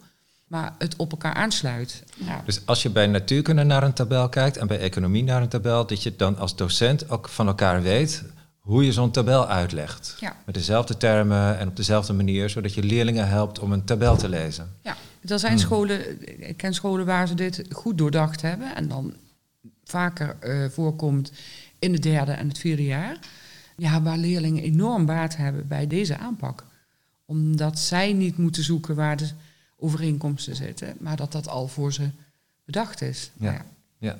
[0.47, 2.03] Maar het op elkaar aansluit.
[2.15, 2.41] Ja.
[2.45, 5.87] Dus als je bij natuurkunde naar een tabel kijkt en bij economie naar een tabel,
[5.87, 8.23] dat je dan als docent ook van elkaar weet
[8.59, 10.15] hoe je zo'n tabel uitlegt.
[10.19, 10.35] Ja.
[10.45, 14.29] Met dezelfde termen en op dezelfde manier, zodat je leerlingen helpt om een tabel te
[14.29, 14.69] lezen.
[14.81, 15.61] Ja, er zijn hmm.
[15.61, 19.13] scholen, ik ken scholen waar ze dit goed doordacht hebben en dan
[19.83, 21.31] vaker uh, voorkomt
[21.79, 23.17] in het derde en het vierde jaar.
[23.77, 26.65] Ja, waar leerlingen enorm baat hebben bij deze aanpak.
[27.25, 29.29] Omdat zij niet moeten zoeken waar de
[29.79, 32.09] overeenkomsten zitten, maar dat dat al voor ze
[32.65, 33.31] bedacht is.
[33.39, 33.51] Ja.
[33.51, 33.65] Ja.
[33.97, 34.19] ja.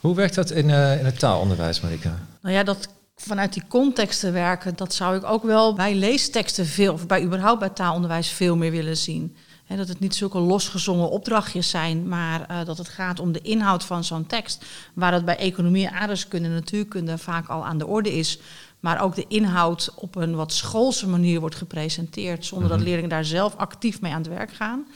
[0.00, 2.18] Hoe werkt dat in, uh, in het taalonderwijs, Marika?
[2.40, 6.92] Nou ja, dat vanuit die contexten werken, dat zou ik ook wel bij leesteksten veel,
[6.92, 9.36] of bij überhaupt bij taalonderwijs veel meer willen zien.
[9.64, 13.40] He, dat het niet zulke losgezongen opdrachtjes zijn, maar uh, dat het gaat om de
[13.40, 14.64] inhoud van zo'n tekst.
[14.94, 18.38] Waar het bij economie, aardrijkskunde en natuurkunde vaak al aan de orde is
[18.80, 22.86] maar ook de inhoud op een wat schoolse manier wordt gepresenteerd, zonder dat mhm.
[22.86, 24.86] leerlingen daar zelf actief mee aan het werk gaan.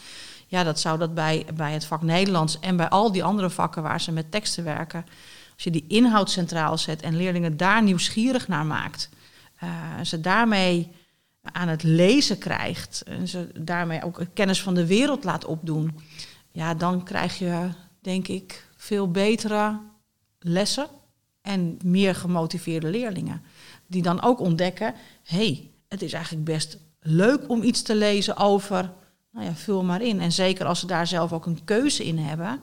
[0.46, 3.82] Ja, dat zou dat bij, bij het vak Nederlands en bij al die andere vakken
[3.82, 5.04] waar ze met teksten werken,
[5.54, 9.08] als je die inhoud centraal zet en leerlingen daar nieuwsgierig naar maakt,
[9.62, 9.70] uh,
[10.02, 10.90] ze daarmee
[11.42, 16.00] aan het lezen krijgt en ze daarmee ook kennis van de wereld laat opdoen,
[16.50, 17.68] ja, dan krijg je,
[18.00, 19.78] denk ik, veel betere
[20.38, 20.86] lessen
[21.42, 23.42] en meer gemotiveerde leerlingen
[23.86, 28.92] die dan ook ontdekken, hey, het is eigenlijk best leuk om iets te lezen over,
[29.32, 30.20] nou ja, vul maar in.
[30.20, 32.60] En zeker als ze daar zelf ook een keuze in hebben.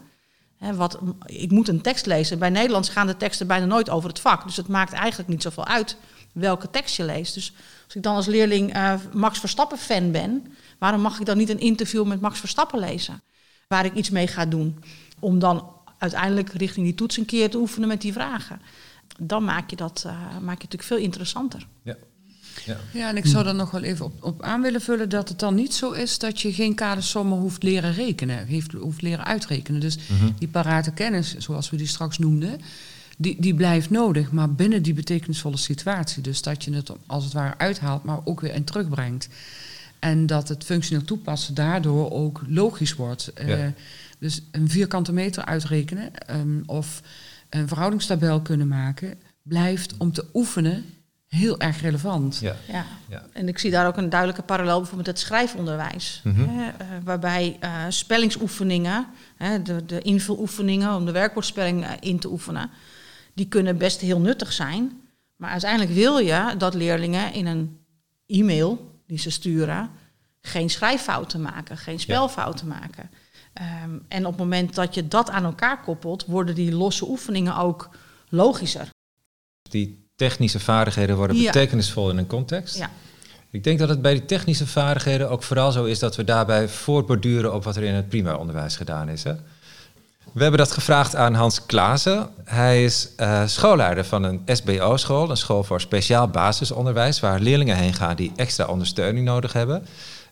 [0.57, 2.39] Hè, wat, ik moet een tekst lezen.
[2.39, 4.43] Bij Nederlands gaan de teksten bijna nooit over het vak.
[4.43, 5.97] Dus het maakt eigenlijk niet zoveel uit
[6.33, 7.33] welke tekst je leest.
[7.33, 7.53] Dus
[7.85, 11.49] als ik dan als leerling uh, Max Verstappen fan ben, waarom mag ik dan niet
[11.49, 13.21] een interview met Max Verstappen lezen?
[13.67, 14.83] Waar ik iets mee ga doen.
[15.19, 18.61] Om dan uiteindelijk richting die toets een keer te oefenen met die vragen.
[19.17, 21.67] Dan maak je dat uh, maak je natuurlijk veel interessanter.
[21.83, 21.95] Ja.
[22.65, 22.77] Ja.
[22.93, 25.39] ja, en ik zou er nog wel even op, op aan willen vullen dat het
[25.39, 29.81] dan niet zo is dat je geen kadersommen hoeft leren rekenen, heeft, hoeft leren uitrekenen.
[29.81, 30.29] Dus Mhm.
[30.39, 32.61] die parate kennis, zoals we die straks noemden,
[33.17, 36.23] die, die blijft nodig, maar binnen die betekenisvolle situatie.
[36.23, 39.27] Dus dat je het als het ware uithaalt, maar ook weer in terugbrengt.
[39.99, 43.31] En dat het functioneel toepassen daardoor ook logisch wordt.
[43.35, 43.41] Ja.
[43.41, 43.65] Eh,
[44.19, 47.01] dus een vierkante meter uitrekenen ehm, of
[47.49, 50.85] een verhoudingstabel kunnen maken, blijft om te oefenen
[51.29, 52.39] heel erg relevant.
[52.39, 52.55] Ja.
[52.67, 52.85] Ja.
[53.09, 53.25] Ja.
[53.33, 56.21] En ik zie daar ook een duidelijke parallel bijvoorbeeld met het schrijfonderwijs.
[56.23, 56.49] Mhm.
[56.49, 59.05] Hè, eh, waarbij eh, spellingsoefeningen,
[59.37, 62.69] hè, de, de invuloefeningen om de werkwoordspelling eh, in te oefenen,
[63.33, 65.01] die kunnen best heel nuttig zijn.
[65.35, 67.77] Maar uiteindelijk wil je dat leerlingen in een
[68.25, 69.89] e-mail die ze sturen
[70.41, 73.09] geen schrijffouten maken, geen spelfouten maken.
[73.59, 77.57] Ehm, en op het moment dat je dat aan elkaar koppelt, worden die losse oefeningen
[77.57, 77.89] ook
[78.29, 78.89] logischer.
[79.69, 81.45] Die technische vaardigheden worden Ja.
[81.51, 82.77] betekenisvol in een context.
[82.77, 82.89] Ja.
[83.51, 86.67] Ik denk dat het bij die technische vaardigheden ook vooral zo is dat we daarbij
[86.67, 89.23] voortborduren op wat er in het primair onderwijs gedaan is.
[89.23, 89.33] Hè?
[90.33, 92.29] We hebben dat gevraagd aan Hans Klaassen.
[92.43, 97.93] Hij is eh, schoolleider van een SBO-school, een school voor speciaal basisonderwijs, waar leerlingen heen
[97.93, 99.85] gaan die extra ondersteuning nodig hebben.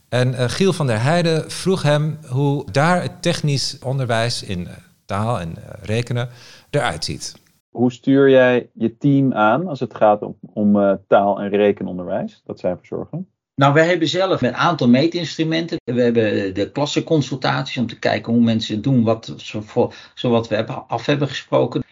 [0.10, 4.74] En eh, Giel van der Heijden vroeg hem hoe daar het technisch onderwijs in eh,
[5.06, 6.30] taal en eh, rekenen
[6.70, 7.36] eruit ziet.
[7.70, 12.41] Hoe stuur jij je team aan als het gaat om, om eh, taal- en rekenonderwijs
[12.46, 13.28] dat zij verzorgen?
[13.56, 15.78] Nou, wij hebben zelf een aantal meetinstrumenten.
[15.84, 20.48] We hebben de klassenconsultaties om te kijken hoe mensen doen wat, zo, voor, zo wat
[20.48, 21.84] we hebben, af hebben gesproken.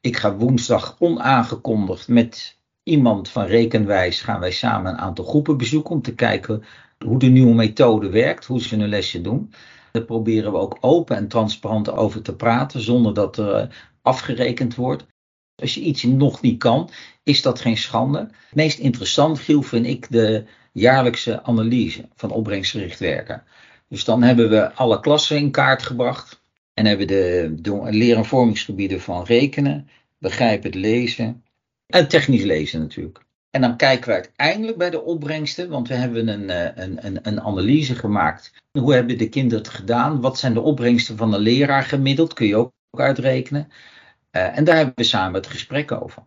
[0.00, 5.90] Ik ga woensdag onaangekondigd met iemand van Rekenwijs gaan wij samen een aantal groepen bezoeken
[5.90, 6.64] om te kijken
[7.04, 9.52] hoe de nieuwe methode werkt, hoe ze hun lesje doen.
[9.92, 13.68] Daar proberen we ook open en transparant over te praten zonder dat er eh,
[14.02, 15.06] afgerekend wordt.
[15.54, 16.90] Als je iets nog niet kan,
[17.22, 18.18] is dat geen schande.
[18.18, 23.44] Het meest interessant, Giel, vind ik de jaarlijkse analyse van opbrengstgericht werken.
[23.88, 26.42] Dus dan hebben we alle klassen in kaart gebracht.
[26.74, 29.88] En hebben de, de leer- en vormingsgebieden van rekenen,
[30.18, 31.44] begrijpend lezen
[31.86, 33.24] en technisch lezen natuurlijk.
[33.52, 37.18] En dan kijken we uiteindelijk bij de opbrengsten, want we hebben een, eh, een, een,
[37.22, 38.52] een analyse gemaakt.
[38.78, 40.20] Hoe hebben de kinderen het gedaan?
[40.20, 42.34] Wat zijn de opbrengsten van de leraar gemiddeld?
[42.34, 43.68] Kun je ook uitrekenen.
[44.36, 46.22] Uh, en daar hebben we samen het gesprek over.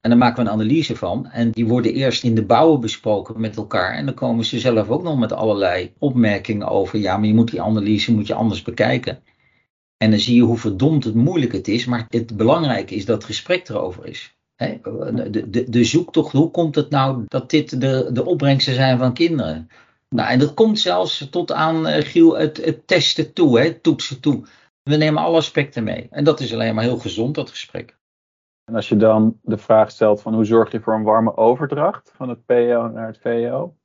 [0.00, 1.26] En dan maken we een analyse van.
[1.26, 3.94] En die worden eerst in de bouwen besproken met elkaar.
[3.94, 6.98] En dan komen ze zelf ook nog met allerlei opmerkingen over.
[6.98, 9.22] Ja, maar je moet die analyse moet je anders bekijken.
[9.96, 11.84] En dan zie je hoe verdomd het moeilijk het is.
[11.84, 14.35] Maar het belangrijke is dat het gesprek erover is.
[14.56, 19.14] De, de, de zoektocht, hoe komt het nou dat dit de, de opbrengsten zijn van
[19.14, 19.68] kinderen?
[20.08, 24.20] Nou, en dat komt zelfs tot aan, uh, Giel, het, het testen toe, hè, toetsen
[24.20, 24.46] toe.
[24.82, 26.06] We nemen alle aspecten mee.
[26.10, 27.96] En dat is alleen maar heel gezond, dat gesprek.
[28.64, 32.12] En als je dan de vraag stelt van hoe zorg je voor een warme overdracht
[32.14, 33.76] van het PO naar het VO?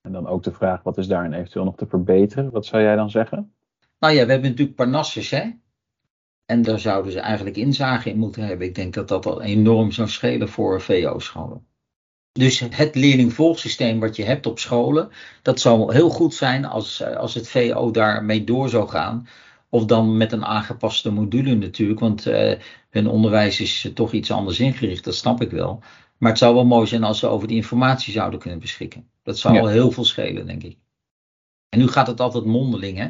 [0.00, 2.50] En dan ook de vraag wat is daarin eventueel nog te verbeteren?
[2.50, 3.54] Wat zou jij dan zeggen?
[3.98, 5.50] Nou ja, we hebben natuurlijk Parnassus, hè.
[6.46, 8.66] En daar zouden ze eigenlijk inzage in moeten hebben.
[8.66, 11.66] Ik denk dat dat al enorm zou schelen voor VO-scholen.
[12.32, 15.10] Dus het leerlingvolgsysteem wat je hebt op scholen,
[15.42, 19.28] dat zou heel goed zijn als, als het VO daarmee door zou gaan.
[19.68, 22.52] Of dan met een aangepaste module natuurlijk, want uh,
[22.90, 25.82] hun onderwijs is toch iets anders ingericht, dat snap ik wel.
[26.18, 29.08] Maar het zou wel mooi zijn als ze over die informatie zouden kunnen beschikken.
[29.22, 29.60] Dat zou Ja.
[29.60, 30.76] al heel veel schelen, denk ik.
[31.68, 33.08] En nu gaat het altijd mondeling, hè?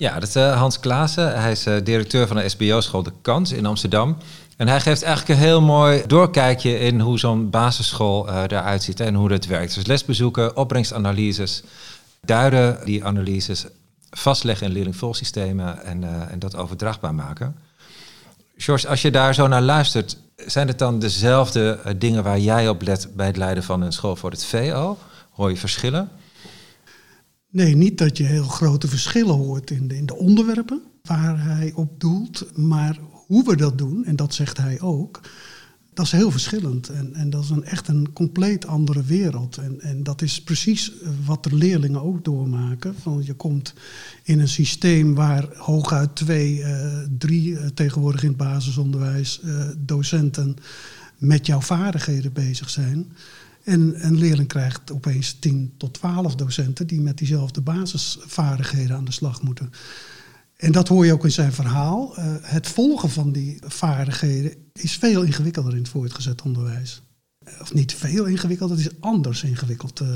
[0.00, 1.40] Ja, dat is eh, Hans Klaassen.
[1.40, 4.16] Hij is eh, directeur van de SBO-school De Kans in Amsterdam.
[4.56, 9.00] En hij geeft eigenlijk een heel mooi doorkijkje in hoe zo'n basisschool eh, eruit ziet
[9.00, 9.74] en hoe dat werkt.
[9.74, 11.62] Dus lesbezoeken, opbrengstanalyses,
[12.20, 13.66] duiden die analyses,
[14.10, 17.56] vastleggen in leerlingvolsystemen en, en dat overdrachtbaar maken.
[18.56, 22.82] George, als je daar zo naar luistert, zijn het dan dezelfde dingen waar jij op
[22.82, 24.98] let bij het leiden van een school voor het VO?
[25.30, 26.08] Hoor je verschillen?
[27.50, 31.72] Nee, niet dat je heel grote verschillen hoort in de, in de onderwerpen waar hij
[31.74, 35.20] op doelt, maar hoe we dat doen, en dat zegt hij ook,
[35.92, 36.88] dat is heel verschillend.
[36.88, 39.56] En, en dat is een, echt een compleet andere wereld.
[39.56, 42.94] En, en dat is precies eh, wat de leerlingen ook doormaken.
[42.94, 43.74] Van je komt
[44.22, 49.40] in een systeem waar hooguit twee, eh, drie eh, tegenwoordig in het basisonderwijs
[49.78, 50.56] docenten
[51.18, 53.12] met jouw vaardigheden bezig zijn.
[53.64, 59.12] En een leerling krijgt opeens 10 tot 12 docenten die met diezelfde basisvaardigheden aan de
[59.12, 59.72] slag moeten.
[60.56, 62.18] En dat hoor je ook in zijn verhaal.
[62.18, 67.02] Uh, het volgen van die vaardigheden is veel ingewikkelder in het voortgezet onderwijs.
[67.60, 70.00] Of niet veel ingewikkelder, het is anders ingewikkeld.
[70.00, 70.08] Uh,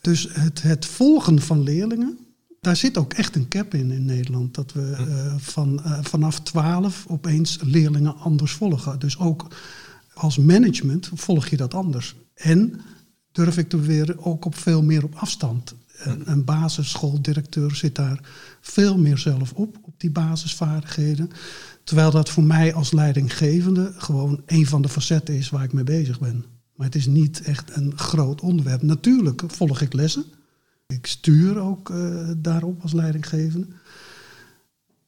[0.00, 2.18] dus het, het volgen van leerlingen,
[2.60, 4.54] daar zit ook echt een cap in in Nederland.
[4.54, 4.96] Dat we
[5.38, 8.98] van, vanaf 12 opeens leerlingen anders volgen.
[8.98, 9.46] Dus ook
[10.18, 12.14] als management volg je dat anders.
[12.34, 12.80] En
[13.32, 15.74] durf ik te beweren, ook op veel meer op afstand.
[15.98, 18.20] Een, een basisschooldirecteur zit daar
[18.60, 21.30] veel meer zelf op, op die basisvaardigheden.
[21.84, 25.84] Terwijl dat voor mij als leidinggevende gewoon een van de facetten is waar ik mee
[25.84, 26.44] bezig ben.
[26.74, 28.82] Maar het is niet echt een groot onderwerp.
[28.82, 30.24] Natuurlijk volg ik lessen.
[30.86, 33.66] Ik stuur ook uh, daarop als leidinggevende.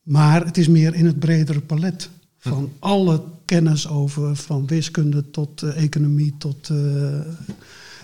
[0.02, 2.84] Maar het is meer in het bredere palet van hm.
[2.84, 6.68] alle kennis over, van wiskunde tot uh, economie tot.
[6.68, 7.20] Uh,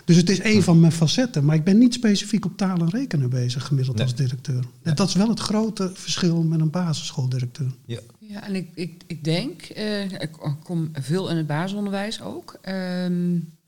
[0.04, 1.44] dus het is een van mijn facetten.
[1.44, 4.64] Maar ik ben niet specifiek op taal en rekenen bezig, gemiddeld als directeur.
[4.82, 4.94] Nee.
[4.94, 7.74] Dat is wel het grote verschil met een basisschooldirecteur.
[7.85, 10.30] Ja, ja en ik, ik, ik denk, uh, ik
[10.62, 12.59] kom veel in het basisonderwijs ook.
[12.64, 13.06] Uh,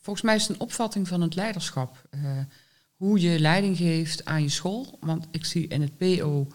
[0.00, 2.08] volgens mij is het een opvatting van het leiderschap.
[2.14, 2.20] Uh,
[2.96, 4.98] hoe je leiding geeft aan je school.
[5.00, 6.46] Want ik zie in het PO,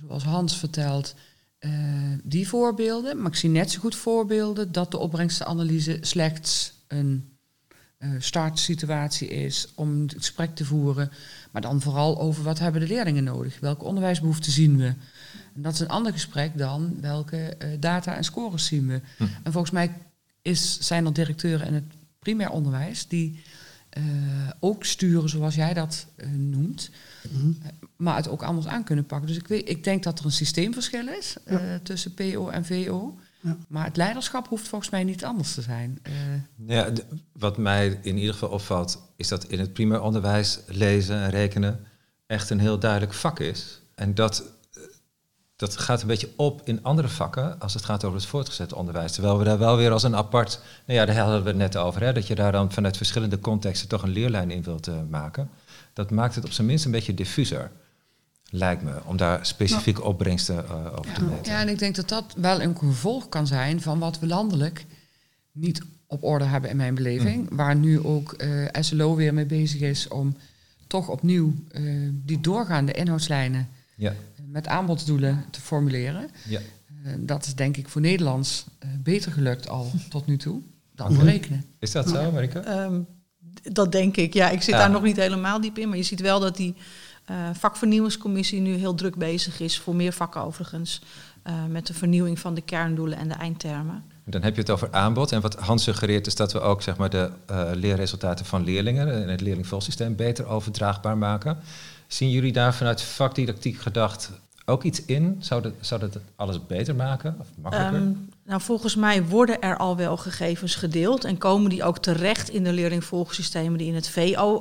[0.00, 1.14] zoals Hans vertelt,
[1.60, 1.70] uh,
[2.24, 3.18] die voorbeelden.
[3.22, 7.36] Maar ik zie net zo goed voorbeelden dat de opbrengstenanalyse slechts een
[7.98, 11.10] uh, startsituatie is om het gesprek te voeren.
[11.50, 13.60] Maar dan vooral over wat hebben de leerlingen nodig?
[13.60, 14.94] Welke onderwijsbehoeften zien we?
[15.54, 19.00] En dat is een ander gesprek dan welke uh, data en scores zien we.
[19.16, 19.24] Hm.
[19.42, 19.92] En volgens mij
[20.42, 23.40] is, zijn er directeuren in het primair onderwijs die
[24.60, 26.90] ook sturen zoals jij dat noemt.
[27.30, 27.58] Mm.
[27.96, 29.28] maar het ook anders aan kunnen pakken.
[29.28, 31.80] Dus ik, weet, ik denk dat er een systeemverschil is ja.
[31.82, 33.18] tussen PO en VO.
[33.40, 33.56] Ja.
[33.68, 35.98] Maar het leiderschap hoeft volgens mij niet anders te zijn.
[36.08, 36.12] Uh.
[36.68, 36.92] Ja,
[37.32, 41.86] wat mij in ieder geval opvalt, is dat in het primair onderwijs lezen en rekenen
[42.26, 43.80] echt een heel duidelijk vak is.
[43.94, 44.44] En dat,
[45.56, 49.12] dat gaat een beetje op in andere vakken als het gaat over het voortgezet onderwijs.
[49.12, 51.76] Terwijl we daar wel weer als een apart, nou ja, daar hadden we het net
[51.76, 54.94] over, hè, dat je daar dan vanuit verschillende contexten toch een leerlijn in wilt uh,
[55.08, 55.50] maken.
[55.98, 57.70] Dat maakt het op zijn minst een beetje diffuser.
[58.50, 61.14] Lijkt me, om daar specifieke nou, opbrengsten uh, over ja.
[61.14, 61.52] te meten.
[61.52, 64.86] Ja, en ik denk dat dat wel een gevolg kan zijn van wat we landelijk
[65.52, 67.50] niet op orde hebben in mijn beleving.
[67.50, 67.56] Mm.
[67.56, 70.36] Waar nu ook uh, SLO weer mee bezig is om
[70.86, 74.14] toch opnieuw uh, die doorgaande inhoudslijnen ja.
[74.46, 76.30] met aanbodsdoelen te formuleren.
[76.48, 76.60] Ja.
[77.18, 78.66] dat is denk ik voor Nederlands
[79.02, 80.62] beter gelukt al tot nu toe
[80.94, 81.64] dan voor rekenen.
[81.78, 82.84] Is dat zo, Marika?
[82.84, 83.06] Um,
[83.62, 84.50] dat denk ik, ja.
[84.50, 86.74] Ik zit daar nog niet helemaal diep in, maar je ziet wel dat die
[87.30, 91.00] uh, vakvernieuwingscommissie nu heel druk bezig is, voor meer vakken overigens,
[91.46, 94.04] uh, met de vernieuwing van de kerndoelen en de eindtermen.
[94.24, 95.32] Dan heb je het over aanbod.
[95.32, 99.22] En wat Hans suggereert is dat we ook zeg maar, de uh, leerresultaten van leerlingen
[99.22, 101.58] en het leerlingvolsysteem beter overdraagbaar maken.
[102.06, 104.32] Zien jullie daar vanuit vakdidactiek gedacht
[104.64, 105.36] ook iets in?
[105.40, 108.00] Zou dat, zou dat alles beter maken of makkelijker?
[108.00, 112.48] Um, nou, volgens mij worden er al wel gegevens gedeeld en komen die ook terecht
[112.48, 114.58] in de leerlingvolgsystemen die in het VO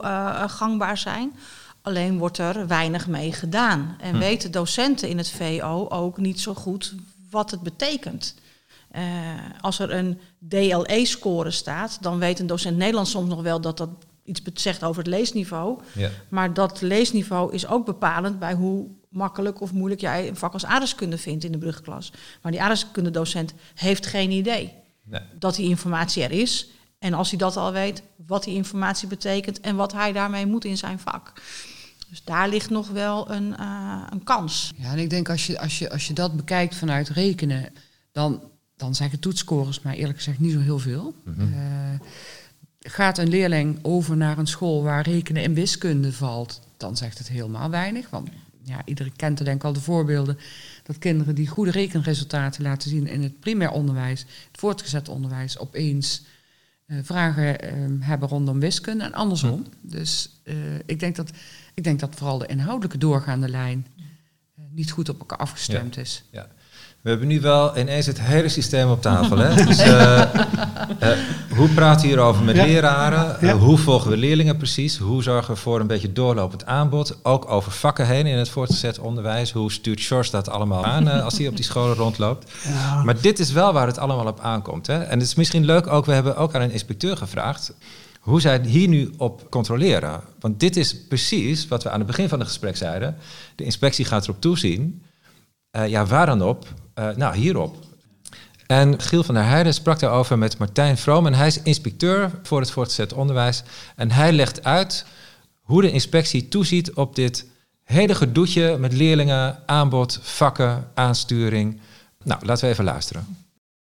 [0.47, 1.36] gangbaar zijn.
[1.82, 3.95] Alleen wordt er weinig mee gedaan.
[4.00, 4.19] En hm.
[4.19, 6.95] weten docenten in het VO ook niet zo goed
[7.30, 8.36] wat het betekent.
[8.95, 9.02] Uh,
[9.62, 10.19] als er een
[10.50, 13.89] DLE-score staat, dan weet een docent Nederlands soms nog wel dat dat
[14.23, 15.80] iets zegt over het leesniveau.
[15.91, 16.10] Ja.
[16.30, 20.65] Maar dat leesniveau is ook bepalend bij hoe makkelijk of moeilijk jij een vak als
[20.65, 22.12] aardrijkskunde vindt in de brugklas.
[22.41, 25.21] Maar die aardrijkskundedocent heeft geen idee nee.
[25.39, 26.67] dat die informatie er is.
[26.99, 30.65] En als hij dat al weet, wat die informatie betekent en wat hij daarmee moet
[30.65, 31.34] in zijn vak.
[32.10, 34.71] Dus daar ligt nog wel een, uh, een kans.
[34.75, 37.69] Ja, en ik denk als je, als je, als je dat bekijkt vanuit rekenen,
[38.12, 38.41] dan,
[38.75, 41.13] dan zeggen toetscores maar eerlijk gezegd niet zo heel veel.
[41.23, 41.53] Mm -hmm.
[41.53, 41.99] uh,
[42.80, 47.27] gaat een leerling over naar een school waar rekenen en wiskunde valt, dan zegt het
[47.27, 48.10] helemaal weinig.
[48.10, 48.30] Want
[48.67, 50.38] ja, iedereen kent er denk ik al de voorbeelden
[50.84, 56.25] dat kinderen die goede rekenresultaten laten zien in het primair onderwijs, het voortgezet onderwijs, opeens
[56.86, 57.45] uh, vragen
[58.03, 59.65] hebben rondom wiskunde en andersom.
[59.82, 60.41] Dus
[60.86, 61.32] ik denk dat
[61.73, 66.01] ik denk dat vooral de inhoudelijke doorgaande lijn uh, niet goed op elkaar afgestemd ja.
[66.01, 66.23] is.
[66.32, 66.47] Ja.
[67.08, 69.38] We hebben nu wel ineens het hele systeem op tafel.
[69.38, 69.65] Hè?
[69.65, 70.24] Dus, uh,
[71.04, 71.10] uh,
[71.58, 72.65] hoe praten we hierover met ja.
[72.65, 73.38] leraren?
[73.41, 73.58] Ja.
[73.58, 74.98] hoe volgen we leerlingen precies?
[74.98, 77.20] Hoe zorgen we voor een beetje doorlopend aanbod?
[77.24, 79.52] Ook over vakken heen in het voortgezet onderwijs.
[79.52, 82.52] Hoe stuurt Sjors dat allemaal aan als hij op die scholen rondloopt?
[82.63, 83.04] Ja.
[83.04, 84.88] Maar dit is wel waar het allemaal op aankomt.
[84.88, 85.04] Hè?
[85.04, 87.74] En het is misschien leuk ook, we hebben ook aan een inspecteur gevraagd
[88.20, 90.22] hoe zij hier nu op controleren.
[90.39, 93.15] Want dit is precies wat we aan het begin van het gesprek zeiden.
[93.56, 95.04] De inspectie gaat erop toezien.
[95.72, 96.67] Uh, ja, waar dan op?
[97.00, 97.76] Uh, nou, hierop.
[98.68, 101.26] En Giel van der Heijden sprak daarover met Martijn Vroom.
[101.26, 103.64] En hij is inspecteur voor het voortgezet onderwijs.
[103.96, 105.06] En hij legt uit
[105.62, 107.52] hoe de inspectie toeziet op dit
[107.84, 111.80] hele gedoetje met leerlingen, aanbod, vakken, aansturing.
[112.24, 113.24] Nou, laten we even luisteren.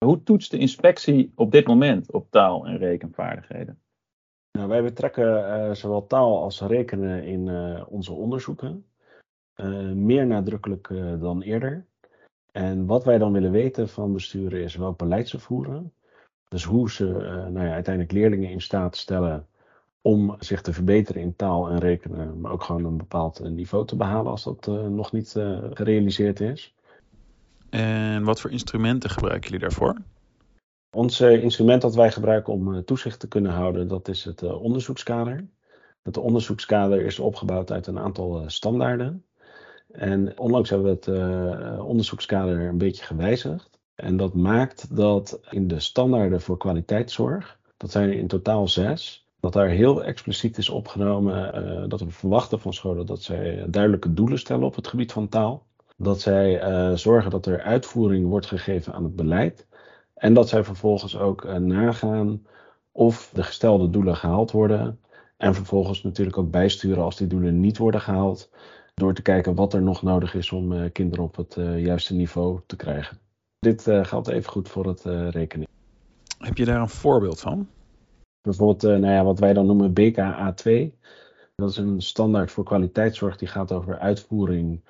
[0.06, 3.80] Hoe toetst de inspectie op dit moment op taal- en rekenvaardigheden?
[4.52, 8.86] Nou, wij betrekken uh, zowel taal als rekenen in uh, onze onderzoeken.
[9.56, 10.88] Uh, meer nadrukkelijk
[11.20, 11.86] dan eerder.
[12.56, 15.94] En wat wij dan willen weten van besturen is welk beleid ze voeren.
[16.48, 17.04] Dus hoe ze
[17.52, 19.48] nou ja, uiteindelijk leerlingen in staat stellen
[20.02, 23.96] om zich te verbeteren in taal en rekenen, maar ook gewoon een bepaald niveau te
[23.96, 25.32] behalen als dat nog niet
[25.74, 26.76] gerealiseerd is.
[27.70, 29.98] En wat voor instrumenten gebruiken jullie daarvoor?
[30.92, 35.48] Ons uh, instrument dat wij gebruiken om toezicht te kunnen houden, dat is het onderzoekskader.
[36.04, 39.26] Het onderzoekskader is opgebouwd uit een aantal standaarden.
[39.98, 43.70] En onlangs hebben we het onderzoekskader een beetje gewijzigd.
[43.96, 49.28] En dat maakt dat in de standaarden voor kwaliteitszorg, dat zijn er in totaal zes,
[49.40, 54.40] dat daar heel expliciet is opgenomen dat we verwachten van scholen dat zij duidelijke doelen
[54.40, 55.66] stellen op het gebied van taal.
[55.98, 56.62] Dat zij
[56.98, 59.68] zorgen dat er uitvoering wordt gegeven aan het beleid.
[60.14, 62.46] En dat zij vervolgens ook nagaan
[62.92, 65.00] of de gestelde doelen gehaald worden.
[65.38, 68.50] En vervolgens natuurlijk ook bijsturen als die doelen niet worden gehaald.
[69.02, 72.14] Door te kijken wat er nog nodig is om uh, kinderen op het uh, juiste
[72.14, 73.18] niveau te krijgen.
[73.60, 75.68] Dit geldt even goed voor het rekenen.
[76.38, 77.68] Heb je daar een voorbeeld van?
[78.42, 80.94] Bijvoorbeeld nou ja, wat wij dan noemen BKA2.
[81.56, 84.82] Dat is een standaard voor kwaliteitszorg die gaat over uitvoering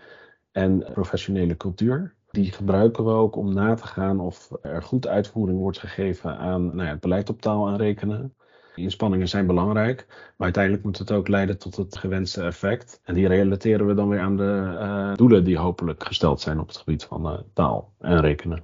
[0.51, 2.15] en professionele cultuur.
[2.29, 6.65] Die gebruiken we ook om na te gaan of er goed uitvoering wordt gegeven aan
[6.65, 8.35] nou ja, het beleid op taal en rekenen.
[8.75, 12.99] Inspanningen zijn belangrijk, maar uiteindelijk moet het ook leiden tot het gewenste effect.
[13.03, 16.67] En die relateren we dan weer aan de uh, doelen die hopelijk gesteld zijn op
[16.67, 18.63] het gebied van uh, taal en rekenen.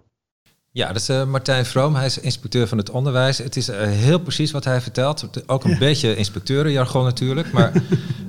[0.71, 1.95] Ja, dat is uh, Martijn Vroom.
[1.95, 3.38] Hij is inspecteur van het onderwijs.
[3.38, 5.47] Het is heel precies wat hij vertelt.
[5.50, 5.78] Ook een ja.
[5.78, 7.52] beetje inspecteurenjargon natuurlijk.
[7.52, 7.71] Maar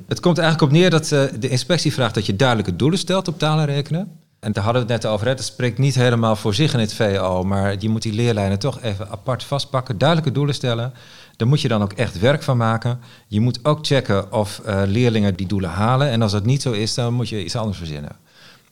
[0.08, 3.38] het komt eigenlijk op neer dat de inspectie vraagt dat je duidelijke doelen stelt op
[3.38, 4.21] taal en rekenen.
[4.42, 5.26] En daar hadden we het net over.
[5.26, 5.34] Hè.
[5.34, 7.42] Dat spreekt niet helemaal voor zich in het VO.
[7.44, 9.98] Maar je moet die leerlijnen toch even apart vastpakken.
[9.98, 10.92] Duidelijke doelen stellen.
[11.36, 13.00] Daar moet je dan ook echt werk van maken.
[13.26, 16.08] Je moet ook checken of uh, leerlingen die doelen halen.
[16.08, 18.16] En als dat niet zo is, dan moet je iets anders verzinnen.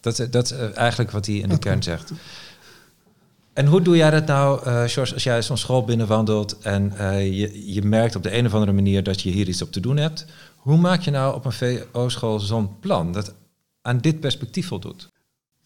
[0.01, 2.13] Dat, dat is uh, eigenlijk wat hij in de kern zegt.
[3.53, 6.93] En hoe doe jij dat nou, uh, George, als jij zo'n school binnenwandelt en
[7.35, 9.81] je, je merkt op de een of andere manier dat je hier iets op te
[9.81, 10.27] doen hebt?
[10.57, 13.35] Hoe maak je nou op een VO-school zo'n plan dat
[13.83, 15.09] aan dit perspectief voldoet?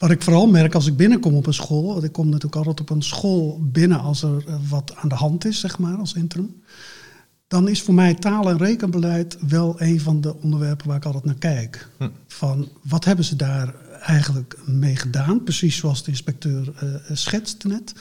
[0.05, 2.81] Wat ik vooral merk als ik binnenkom op een school, want ik kom natuurlijk altijd
[2.81, 6.63] op een school binnen als er wat aan de hand is, zeg maar, als interim.
[7.49, 11.25] Dan is voor mij taal- en rekenbeleid wel een van de onderwerpen waar ik altijd
[11.25, 11.89] naar kijk.
[11.99, 12.09] Hm.
[12.27, 15.43] Van wat hebben ze daar eigenlijk mee gedaan?
[15.43, 17.93] Precies zoals de inspecteur uh, schetste net.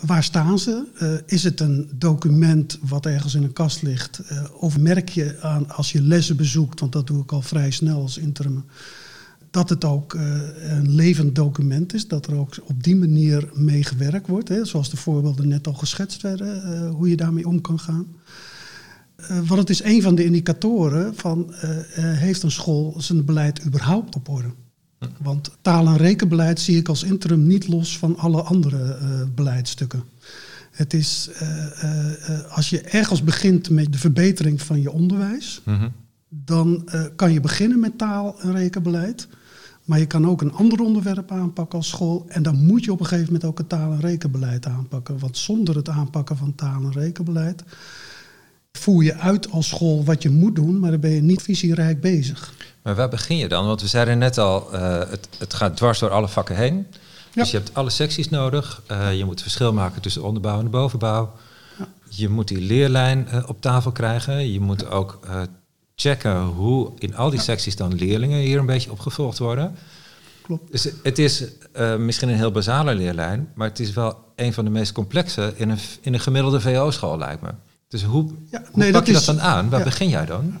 [0.00, 0.84] Waar staan ze?
[1.02, 4.20] Uh, is het een document wat ergens in een kast ligt?
[4.32, 7.70] Uh, of merk je aan als je lessen bezoekt, want dat doe ik al vrij
[7.70, 8.64] snel als interim
[9.52, 10.22] dat het ook uh,
[10.70, 14.90] een levend document is, dat er ook op die manier mee gewerkt wordt, hè, zoals
[14.90, 18.06] de voorbeelden net al geschetst werden, uh, hoe je daarmee om kan gaan.
[19.20, 21.54] Uh, want het is een van de indicatoren van
[21.96, 24.48] heeft een school zijn beleid überhaupt op orde.
[25.22, 28.98] Want taal- en rekenbeleid zie ik als interim niet los van alle andere
[29.34, 30.04] beleidstukken.
[30.70, 31.30] Het is,
[32.48, 35.92] als je ergens begint met de verbetering van je onderwijs, -hmm.
[36.28, 39.28] dan kan je beginnen met taal- en rekenbeleid.
[39.84, 42.24] Maar je kan ook een ander onderwerp aanpakken als school.
[42.28, 45.18] En dan moet je op een gegeven moment ook het taal- en rekenbeleid aanpakken.
[45.18, 47.62] Want zonder het aanpakken van taal- en rekenbeleid
[48.72, 52.00] voer je uit als school wat je moet doen, maar dan ben je niet visierijk
[52.00, 52.52] bezig.
[52.82, 53.66] Maar waar begin je dan?
[53.66, 56.86] Want we zeiden net al, uh, het, het, gaat dwars door alle vakken heen.
[57.32, 57.42] Ja.
[57.42, 58.82] Dus je hebt alle secties nodig.
[58.90, 61.32] Uh, je moet verschil maken tussen onderbouw en bovenbouw.
[61.78, 61.88] Ja.
[62.08, 64.52] Je moet die leerlijn uh, op tafel krijgen.
[64.52, 65.18] Je moet ook
[66.02, 69.74] checken hoe in al die secties dan leerlingen hier een beetje opgevolgd worden.
[70.42, 70.72] Klopt.
[70.72, 71.44] Dus het is
[71.76, 75.52] uh, misschien een heel basale leerlijn, maar het is wel een van de meest complexe
[75.56, 77.50] in een, in een gemiddelde VO-school, lijkt me.
[77.88, 79.68] Dus hoe, ja, hoe nee, pak je dat dan aan?
[79.68, 79.84] Waar ja.
[79.84, 80.58] begin jij dan?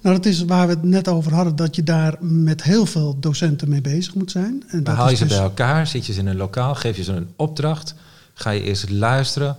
[0.00, 3.16] Nou, dat is waar we het net over hadden, dat je daar met heel veel
[3.20, 4.64] docenten mee bezig moet zijn.
[4.68, 5.36] En dat haal je ze dus...
[5.36, 7.94] bij elkaar, zit je ze in een lokaal, geef je ze een opdracht,
[8.34, 9.56] ga je eerst luisteren.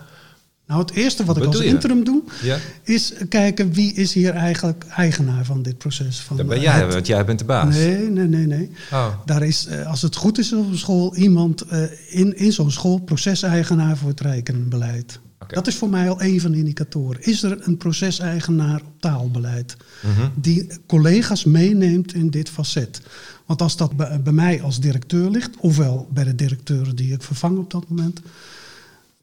[0.68, 2.58] Nou, het eerste wat, wat ik als interim doe, ja?
[2.84, 6.20] is kijken wie is hier eigenlijk eigenaar van dit proces.
[6.20, 6.94] Van dat ben jij, het...
[6.94, 7.76] want jij bent de baas.
[7.76, 8.48] Nee, nee, nee.
[8.48, 8.72] nee.
[8.92, 9.08] Oh.
[9.26, 12.98] Daar is, als het goed is op een school, iemand uh, in, in zo'n school
[12.98, 15.20] proceseigenaar voor het rekenbeleid.
[15.44, 15.56] Okay.
[15.56, 17.22] Dat is voor mij al een van de indicatoren.
[17.22, 20.32] Is er een proceseigenaar op taalbeleid mm -hmm.
[20.36, 23.02] die collega's meeneemt in dit facet?
[23.46, 27.24] Want als dat bij, bij mij als directeur ligt, ofwel bij de directeuren die ik
[27.24, 28.22] vervang op dat moment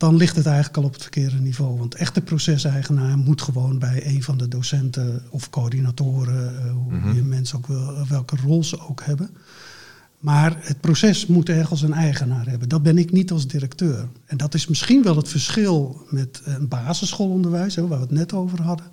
[0.01, 1.78] dan ligt het eigenlijk al op het verkeerde niveau.
[1.78, 7.14] Want echte proceseigenaar moet gewoon bij een van de docenten of coördinatoren, uh, hoe Mhm.
[7.14, 9.30] je mensen ook wil, welke rol ze ook hebben.
[10.18, 12.68] Maar het proces moet ergens een eigenaar hebben.
[12.68, 14.09] Dat ben ik niet als directeur.
[14.26, 18.32] En dat is misschien wel het verschil met een basisschoolonderwijs, hè, waar we het net
[18.32, 18.86] over hadden.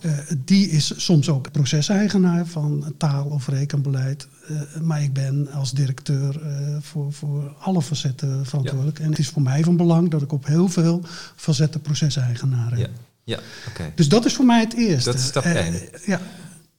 [0.00, 0.10] Eh,
[0.44, 4.28] die is soms ook proceseigenaar van taal of rekenbeleid.
[4.48, 8.98] Eh, maar ik ben als directeur eh, voor, voor alle facetten verantwoordelijk.
[8.98, 11.02] En het is voor mij van belang dat ik op heel veel
[11.36, 12.78] facetten proceseigenaar heb.
[12.78, 12.88] Ja,
[13.24, 13.38] ja
[13.68, 13.92] oké.
[13.94, 15.10] Dus dat is voor mij het eerste.
[15.10, 15.74] Dat is stap Eh, één.
[16.06, 16.20] ja,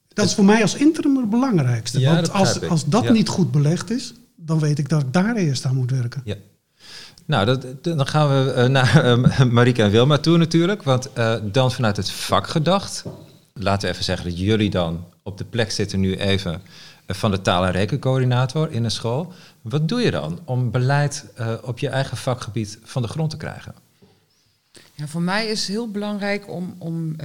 [0.08, 2.00] dat is voor mij als interim het belangrijkste.
[2.00, 3.12] Ja, Want dat als, als dat Ja.
[3.12, 6.22] niet goed belegd is, dan weet ik dat ik daar eerst aan moet werken.
[6.26, 6.36] Ja.
[7.30, 10.84] Nou, dat, dan gaan we eh, naar eh, Marieke en Wilma toe natuurlijk.
[10.84, 13.04] Want eh, dan vanuit het vak gedacht.
[13.54, 16.62] Laten we even zeggen dat jullie dan op de plek zitten nu even
[17.08, 19.34] van de taal- en rekencoördinator in een school.
[19.62, 21.26] Wat doe je dan om beleid
[21.62, 23.74] op je eigen vakgebied van de grond te krijgen?
[24.96, 27.16] Ja, voor mij is het heel belangrijk om, om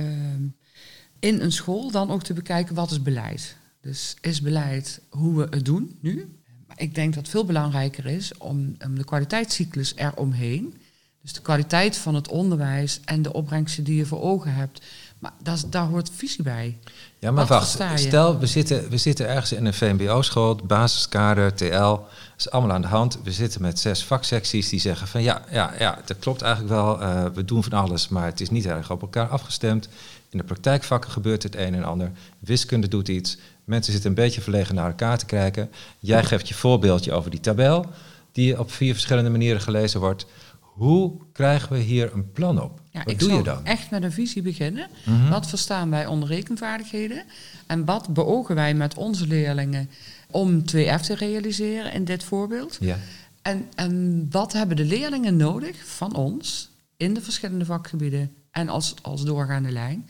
[1.19, 3.57] in een school dan ook te bekijken wat is beleid.
[3.81, 6.39] Dus is beleid hoe we het doen nu?
[6.77, 10.75] Ik denk dat veel belangrijker is om, om de kwaliteitscyclus eromheen.
[11.23, 14.81] Dus de kwaliteit van het onderwijs en de opbrengsten die je voor ogen hebt.
[15.19, 16.79] Maar dat, daar hoort visie bij.
[17.19, 17.99] Ja, maar Wat wacht.
[18.01, 21.75] Stel, we zitten, we zitten ergens in een VMBO-school, basiskader, TL.
[21.75, 22.09] Dat
[22.39, 23.19] is allemaal aan de hand.
[23.23, 27.01] We zitten met zes vaksecties die zeggen van ja, ja, ja dat klopt eigenlijk wel.
[27.01, 29.89] eh, we doen van alles, maar het is niet erg op elkaar afgestemd.
[30.29, 32.11] In de praktijkvakken gebeurt het een en ander.
[32.39, 33.37] Wiskunde doet iets.
[33.65, 35.71] Mensen zitten een beetje verlegen naar elkaar te kijken.
[35.99, 37.87] Jij geeft je voorbeeldje over die tabel,
[38.33, 40.27] die op vier verschillende manieren gelezen wordt.
[40.61, 42.81] Hoe krijgen we hier een plan op?
[42.91, 43.65] Ja, Wat ik doe je dan?
[43.65, 44.89] echt met een visie beginnen.
[45.05, 45.29] Mhm.
[45.31, 47.25] Wat verstaan wij onder rekenvaardigheden?
[47.67, 49.91] En wat beogen wij met onze leerlingen
[50.31, 52.77] om 2F te realiseren in dit voorbeeld?
[52.81, 52.97] Ja.
[53.43, 58.95] En, en wat hebben de leerlingen nodig van ons in de verschillende vakgebieden en als,
[59.03, 60.09] als doorgaande lijn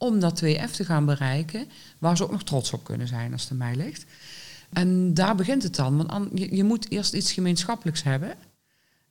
[0.00, 1.66] om dat 2F te gaan bereiken,
[1.98, 4.04] waar ze ook nog trots op kunnen zijn als het aan mij ligt.
[4.72, 8.34] En daar begint het dan, want an- je, moet eerst iets gemeenschappelijks hebben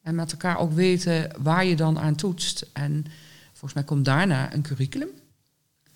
[0.02, 2.66] en met elkaar ook weten waar je dan aan toetst.
[2.74, 3.06] En
[3.50, 5.10] volgens mij komt daarna een curriculum.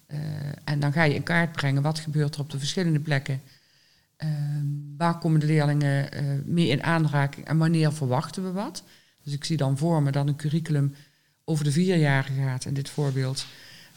[0.05, 0.19] Eh,
[0.63, 3.41] en dan ga je in kaart brengen wat gebeurt er op de verschillende plekken.
[4.15, 4.29] Eh,
[4.97, 8.83] waar komen de leerlingen eh, mee in aanraking en wanneer verwachten we wat?
[9.23, 10.95] Dus ik zie dan voor me dat een curriculum
[11.43, 13.45] over de vier jaar gaat in dit voorbeeld.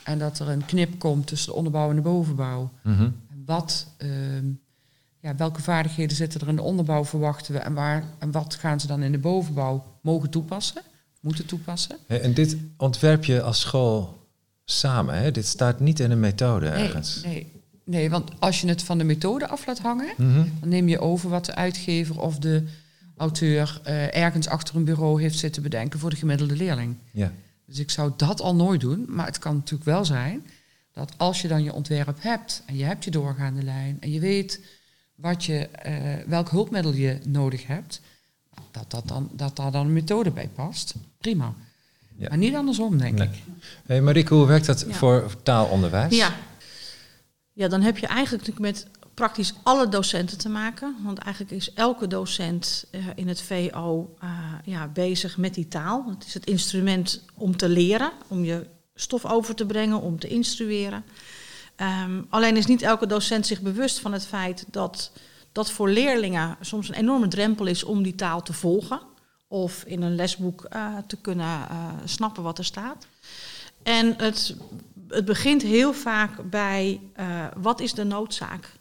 [0.06, 2.70] En dat er een knip komt tussen de onderbouw en de bovenbouw.
[2.82, 3.08] Mhm.
[3.46, 4.46] Wat, ehm,
[5.20, 8.80] ja, welke vaardigheden zitten er in de onderbouw verwachten we en, waar, en wat gaan
[8.80, 10.82] ze dan in de bovenbouw mogen toepassen,
[11.20, 11.96] moeten toepassen?
[12.06, 14.26] En dit ontwerp je als school
[14.64, 15.30] samen, hè?
[15.30, 17.22] Dit staat niet in een methode ergens.
[17.24, 17.52] Nee, nee,
[17.84, 20.44] nee, want als je het van de methode af laat hangen, Mhm.
[20.60, 22.62] dan neem je over wat de uitgever of de
[23.16, 26.96] auteur eh, ergens achter een bureau heeft zitten bedenken voor de gemiddelde leerling.
[27.12, 27.32] Ja.
[27.66, 30.46] Dus ik zou dat al nooit doen, maar het kan natuurlijk wel zijn
[30.92, 34.20] dat als je dan je ontwerp hebt en je hebt je doorgaande lijn en je
[34.20, 34.60] weet
[35.14, 35.94] wat je, eh,
[36.26, 38.00] welk hulpmiddel je nodig hebt,
[38.70, 40.94] dat, dat, dan, dat daar dan een methode bij past.
[41.18, 41.54] Prima.
[42.16, 42.28] Ja.
[42.28, 43.28] Maar niet andersom, denk Nee.
[43.28, 43.34] ik.
[43.86, 44.94] Hey Marieke, hoe werkt dat Ja.
[44.94, 46.16] voor taalonderwijs?
[46.16, 46.34] Ja.
[47.52, 50.96] ja, dan heb je eigenlijk natuurlijk met praktisch alle docenten te maken.
[51.02, 54.30] Want eigenlijk is elke docent eh, in het VO eh,
[54.64, 56.04] ja, bezig met die taal.
[56.08, 60.28] Het is het instrument om te leren, om je stof over te brengen, om te
[60.28, 61.04] instrueren.
[61.76, 65.12] Ehm, alleen is niet elke docent zich bewust van het feit dat
[65.52, 69.00] dat voor leerlingen soms een enorme drempel is om die taal te volgen.
[69.48, 71.68] Of in een lesboek eh, te kunnen
[72.04, 73.06] snappen wat er staat.
[73.82, 74.56] En het,
[75.08, 77.00] het begint heel vaak bij
[77.56, 78.76] wat is de noodzaak?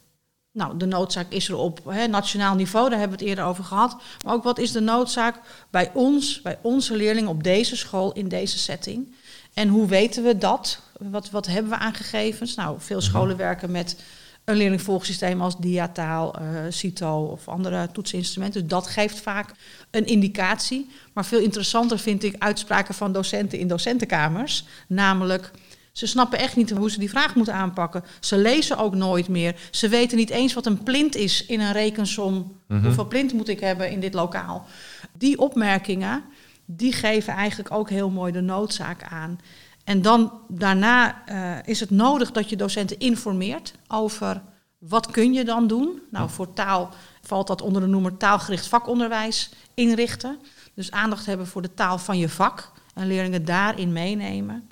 [0.55, 3.63] Nou, de noodzaak is er op hè, nationaal niveau, daar hebben we het eerder over
[3.63, 3.97] gehad.
[4.25, 5.39] Maar ook wat is de noodzaak
[5.69, 9.13] bij ons, bij onze leerlingen op deze school, in deze setting?
[9.53, 10.79] En hoe weten we dat?
[10.99, 12.55] Wat, wat hebben we aan gegevens?
[12.55, 13.95] Nou, veel scholen werken met
[14.45, 18.61] een leerlingvolgsysteem als Diataal, eh CITO of andere toetsinstrumenten.
[18.61, 19.51] Dus dat geeft vaak
[19.91, 20.89] een indicatie.
[21.13, 24.65] Maar veel interessanter vind ik uitspraken van docenten in docentenkamers.
[24.87, 25.51] Namelijk,
[25.95, 28.03] ze snappen echt niet hoe ze die vraag moeten aanpakken.
[28.19, 29.55] Ze lezen ook nooit meer.
[29.71, 32.59] Ze weten niet eens wat een plint is in een rekensom.
[32.67, 34.65] Hoeveel plint moet ik hebben in dit lokaal?
[35.13, 36.23] Die opmerkingen,
[36.65, 39.39] die geven eigenlijk ook heel mooi de noodzaak aan.
[39.83, 44.41] En dan daarna eh, is het nodig dat je docenten informeert over
[44.77, 46.01] wat kun je dan doen.
[46.11, 46.89] Nou, voor taal
[47.21, 50.39] valt dat onder de noemer taalgericht vakonderwijs inrichten.
[50.73, 54.69] Dus aandacht hebben voor de taal van je vak en leerlingen daarin meenemen.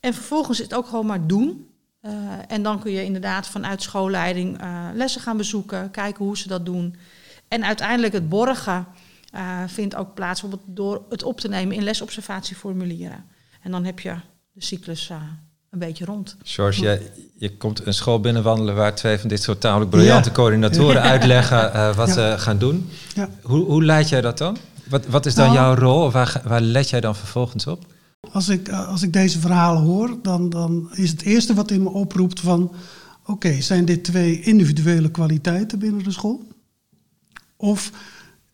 [0.00, 1.66] En vervolgens is het ook gewoon maar doen.
[2.00, 2.12] Eh,
[2.48, 6.66] en dan kun je inderdaad vanuit schoolleiding eh, lessen gaan bezoeken, kijken hoe ze dat
[6.66, 6.96] doen.
[7.48, 8.86] En uiteindelijk het borgen
[9.32, 13.24] eh, vindt ook plaats bijvoorbeeld door het op te nemen in lesobservatieformulieren.
[13.62, 14.14] En dan heb je
[14.52, 15.16] de cyclus uh,
[15.70, 16.36] een beetje rond.
[16.42, 20.34] George, je, je komt een school binnenwandelen waar twee van dit soort tamelijk briljante Ja.
[20.34, 22.14] coördinatoren uitleggen eh, wat Ja.
[22.14, 22.88] ze gaan doen.
[23.14, 23.28] Ja.
[23.42, 24.56] Hoe, hoe leid jij dat dan?
[24.88, 26.02] Wat, wat is dan Nou- jouw rol?
[26.04, 27.84] Of Waar, waar let jij dan vervolgens op?
[28.20, 31.82] Als ik, eh, als ik deze verhalen hoor, dan, dan is het eerste wat in
[31.82, 32.72] me oproept van...
[33.24, 36.46] Oké, zijn dit twee individuele kwaliteiten binnen de school?
[37.56, 37.92] Of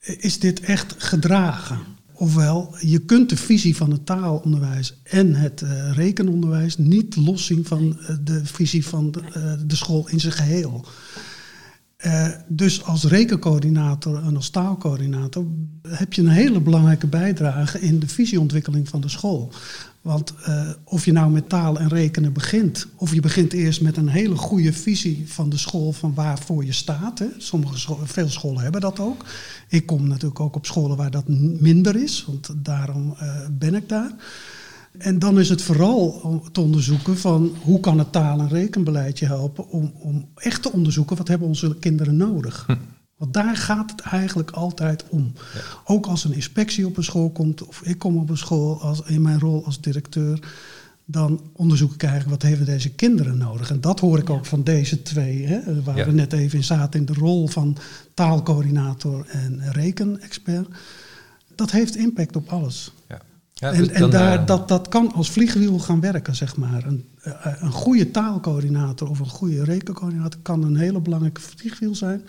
[0.00, 1.78] is dit echt gedragen?
[2.12, 7.98] Ofwel, je kunt de visie van het taalonderwijs en het eh, rekenonderwijs niet loszien van
[8.00, 10.84] eh, de visie van de, de school in zijn geheel.
[12.04, 15.44] Eh, dus als rekencoördinator en als taalcoördinator
[15.88, 19.52] heb je een hele belangrijke bijdrage in de visieontwikkeling van de school.
[20.00, 23.96] Want eh, of je nou met taal en rekenen begint, of je begint eerst met
[23.96, 27.18] een hele goede visie van de school van waarvoor je staat.
[27.18, 27.26] Hè.
[27.38, 29.24] Sommige veel scholen hebben dat ook.
[29.68, 31.28] Ik kom natuurlijk ook op scholen waar dat
[31.58, 34.12] minder is, want daarom eh, ben ik daar.
[34.98, 39.18] En dan is het vooral om te onderzoeken van hoe kan het taal- en rekenbeleid
[39.18, 42.66] je helpen om, om echt te onderzoeken wat hebben onze kinderen nodig.
[43.16, 45.32] Want daar gaat het eigenlijk altijd om.
[45.84, 49.00] Ook als een inspectie op een school komt, of ik kom op een school als,
[49.06, 50.38] in mijn rol als directeur,
[51.04, 53.70] dan onderzoek ik eigenlijk wat hebben deze kinderen nodig.
[53.70, 56.04] En dat hoor ik ook van deze twee, hè, waar Ja.
[56.04, 57.76] we net even in zaten, in de rol van
[58.14, 60.68] taalcoördinator en rekenexpert.
[61.54, 62.92] Dat heeft impact op alles.
[63.08, 63.20] Ja.
[63.64, 66.84] Ja, En, dus en daar, eh, dat, dat kan als vliegwiel gaan werken, zeg maar.
[66.86, 72.22] Een, eh, een goede taalcoördinator of een goede rekencoördinator kan een hele belangrijke vliegwiel zijn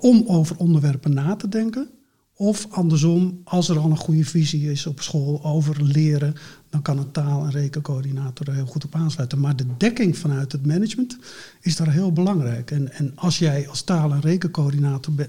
[0.00, 1.88] om over onderwerpen na te denken.
[2.36, 6.34] Of andersom, als er al een goede visie is op school over leren,
[6.70, 9.40] dan kan een taal- en rekencoördinator er heel goed op aansluiten.
[9.40, 11.18] Maar de dekking vanuit het management
[11.60, 12.70] is daar heel belangrijk.
[12.70, 15.28] En, en als jij als taal- en rekencoördinator be-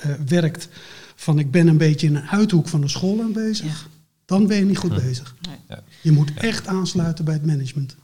[0.00, 0.68] eh, werkt
[1.14, 3.88] van ik ben een beetje in een uithoek van de school aanwezig,
[4.26, 5.34] dan ben je niet goed bezig.
[5.48, 5.78] Nee.
[6.00, 7.96] Je moet echt aansluiten bij het management.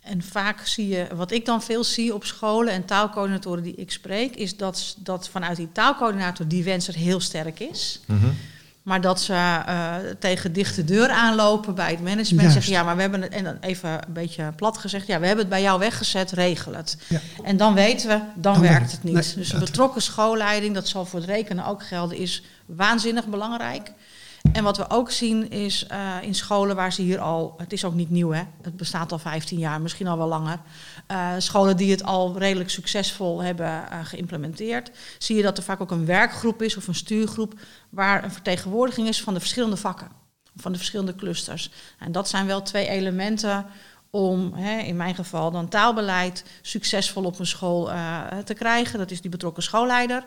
[0.00, 3.90] En vaak zie je, wat ik dan veel zie op scholen en taalcoördinatoren die ik
[3.90, 8.00] spreek, is dat, dat vanuit die taalcoördinator die wens er heel sterk is.
[8.06, 8.26] mhm.
[8.82, 12.40] Maar dat ze eh, tegen dichte deur aanlopen bij het management.
[12.40, 12.52] Juist.
[12.52, 15.26] Zeggen ja, maar we hebben het, en dan even een beetje plat gezegd, ja, we
[15.26, 16.96] hebben het bij jou weggezet, regel het.
[17.08, 17.20] Ja.
[17.42, 19.14] En dan weten we, dan, Dan werkt het niet.
[19.14, 23.92] Nee, dus een betrokken schoolleiding, dat zal voor het rekenen ook gelden, is waanzinnig belangrijk.
[24.52, 27.84] En wat we ook zien is eh, in scholen waar ze hier al, het is
[27.84, 30.58] ook niet nieuw hè, het bestaat al 15 jaar, misschien al wel langer.
[31.06, 35.80] eh, scholen die het al redelijk succesvol hebben eh, geïmplementeerd, zie je dat er vaak
[35.80, 37.54] ook een werkgroep is of een stuurgroep
[37.88, 40.08] waar een vertegenwoordiging is van de verschillende vakken,
[40.56, 41.70] van de verschillende clusters.
[41.98, 43.66] En dat zijn wel twee elementen
[44.10, 47.90] om, hè, in mijn geval dan taalbeleid, succesvol op een school
[48.44, 48.98] te krijgen.
[48.98, 50.24] Dat is die betrokken schoolleider.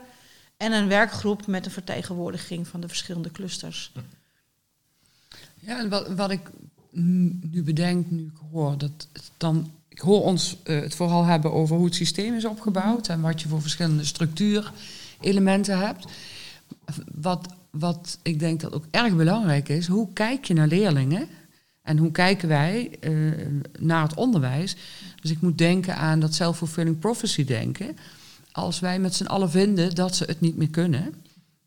[0.61, 3.91] En een werkgroep met een vertegenwoordiging van de verschillende clusters.
[5.63, 6.49] Ja, en wat, wat ik
[6.91, 9.07] nu bedenk, nu ik hoor dat
[9.37, 9.71] dan.
[9.87, 13.41] Ik hoor ons eh, het vooral hebben over hoe het systeem is opgebouwd en wat
[13.41, 16.05] je voor verschillende structuurelementen hebt.
[17.11, 21.27] Wat, wat ik denk dat ook erg belangrijk is, hoe kijk je naar leerlingen
[21.81, 23.11] en hoe kijken wij eh,
[23.79, 24.75] naar het onderwijs?
[25.21, 27.97] Dus ik moet denken aan dat self-fulfilling prophecy denken.
[28.51, 31.13] Als wij met z'n allen vinden dat ze het niet meer kunnen,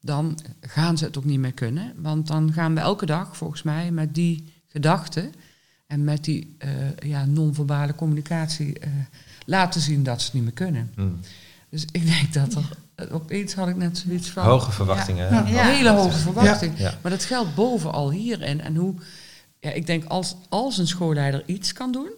[0.01, 1.93] dan gaan ze het ook niet meer kunnen.
[1.97, 5.33] Want dan gaan we elke dag, volgens mij, met die gedachten
[5.87, 8.91] en met die eh, ja, non-verbale communicatie eh,
[9.47, 10.93] laten zien dat ze het niet meer kunnen.
[10.97, 11.19] Mm.
[11.69, 14.45] Dus ik denk dat er, eh, opeens had ik net zoiets van...
[14.45, 15.29] Hoge verwachtingen.
[15.29, 15.39] hè?
[15.39, 15.49] Ja.
[15.49, 15.65] Ja.
[15.65, 16.79] Hele hoge verwachting.
[16.79, 16.99] Ja.
[17.03, 18.61] Maar dat geldt bovenal hierin.
[18.61, 18.95] En hoe,
[19.61, 22.11] ja, ik denk als, als een schoolleider iets kan doen,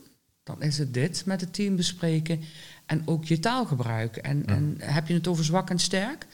[0.43, 2.41] dan is het dit met het team bespreken
[2.87, 4.17] en ook je taalgebruik.
[4.17, 6.27] En, en heb je het over zwak en sterk?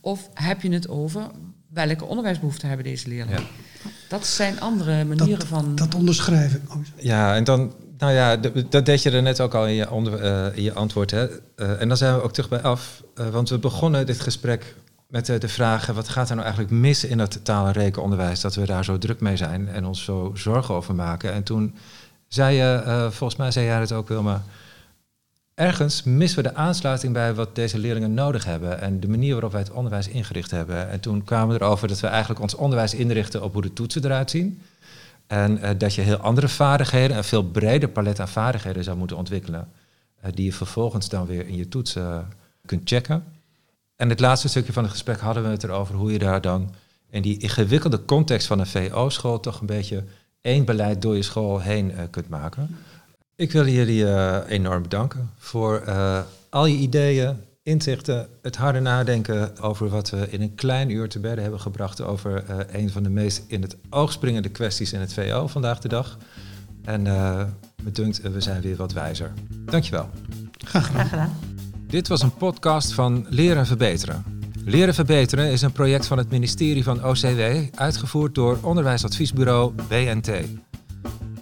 [0.00, 1.26] Of heb je het over
[1.72, 3.40] welke onderwijsbehoeften hebben deze leerlingen?
[3.40, 3.46] Ja.
[4.08, 5.74] Dat zijn andere manieren Dat, van.
[5.74, 6.60] dat onderschrijf ik.
[6.70, 8.36] Oh, Ja, en dan, nou ja,
[8.70, 11.10] dat deed je er net ook al in je, onder, eh, in je antwoord.
[11.10, 11.26] Hè?
[11.56, 13.02] Eh, en dan zijn we ook terug bij af.
[13.14, 14.74] Eh, want we begonnen dit gesprek
[15.08, 18.40] met eh, de vraag: wat gaat er nou eigenlijk mis in dat taal- en rekenonderwijs?
[18.40, 21.32] Dat we daar zo druk mee zijn en ons zo zorgen over maken.
[21.32, 21.74] En toen
[22.28, 24.42] zei je, eh, volgens mij zei jij het ook, Wilma.
[25.60, 29.52] Ergens missen we de aansluiting bij wat deze leerlingen nodig hebben en de manier waarop
[29.52, 30.90] wij het onderwijs ingericht hebben.
[30.90, 34.04] En toen kwamen we erover dat we eigenlijk ons onderwijs inrichten op hoe de toetsen
[34.04, 34.62] eruit zien.
[35.26, 39.16] En eh, dat je heel andere vaardigheden, een veel breder palet aan vaardigheden zou moeten
[39.16, 39.68] ontwikkelen.
[40.20, 42.18] eh, die je vervolgens dan weer in je toetsen eh,
[42.66, 43.24] kunt checken.
[43.96, 46.74] En het laatste stukje van het gesprek hadden we het erover hoe je daar dan
[47.10, 50.04] in die ingewikkelde context van een VO-school toch een beetje
[50.40, 52.76] één beleid door je school heen kunt maken.
[53.40, 56.20] Ik wil jullie eh, enorm bedanken voor eh,
[56.50, 61.18] al je ideeën, inzichten, het harde nadenken over wat we in een klein uur te
[61.18, 65.00] bedden hebben gebracht over uh, een van de meest in het oog springende kwesties in
[65.00, 66.18] het VO vandaag de dag.
[66.84, 67.42] En uh,
[67.82, 69.32] me dunkt, we zijn weer wat wijzer.
[69.64, 70.08] Dankjewel.
[70.58, 71.06] Graag gedaan.
[71.06, 71.36] Graag gedaan.
[71.86, 74.24] Dit was een podcast van Leren Verbeteren.
[74.64, 77.42] Leren Verbeteren is een project van het ministerie van OCW,
[77.74, 80.30] uitgevoerd door onderwijsadviesbureau BNT.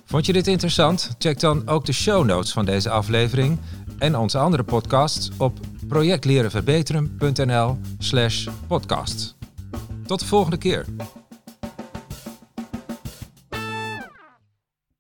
[0.09, 1.15] Vond je dit interessant?
[1.19, 3.59] Check dan ook de show notes van deze aflevering
[3.99, 9.37] en onze andere podcasts op projectlerenverbeteren.nl slash podcast.
[10.07, 10.85] Tot de volgende keer.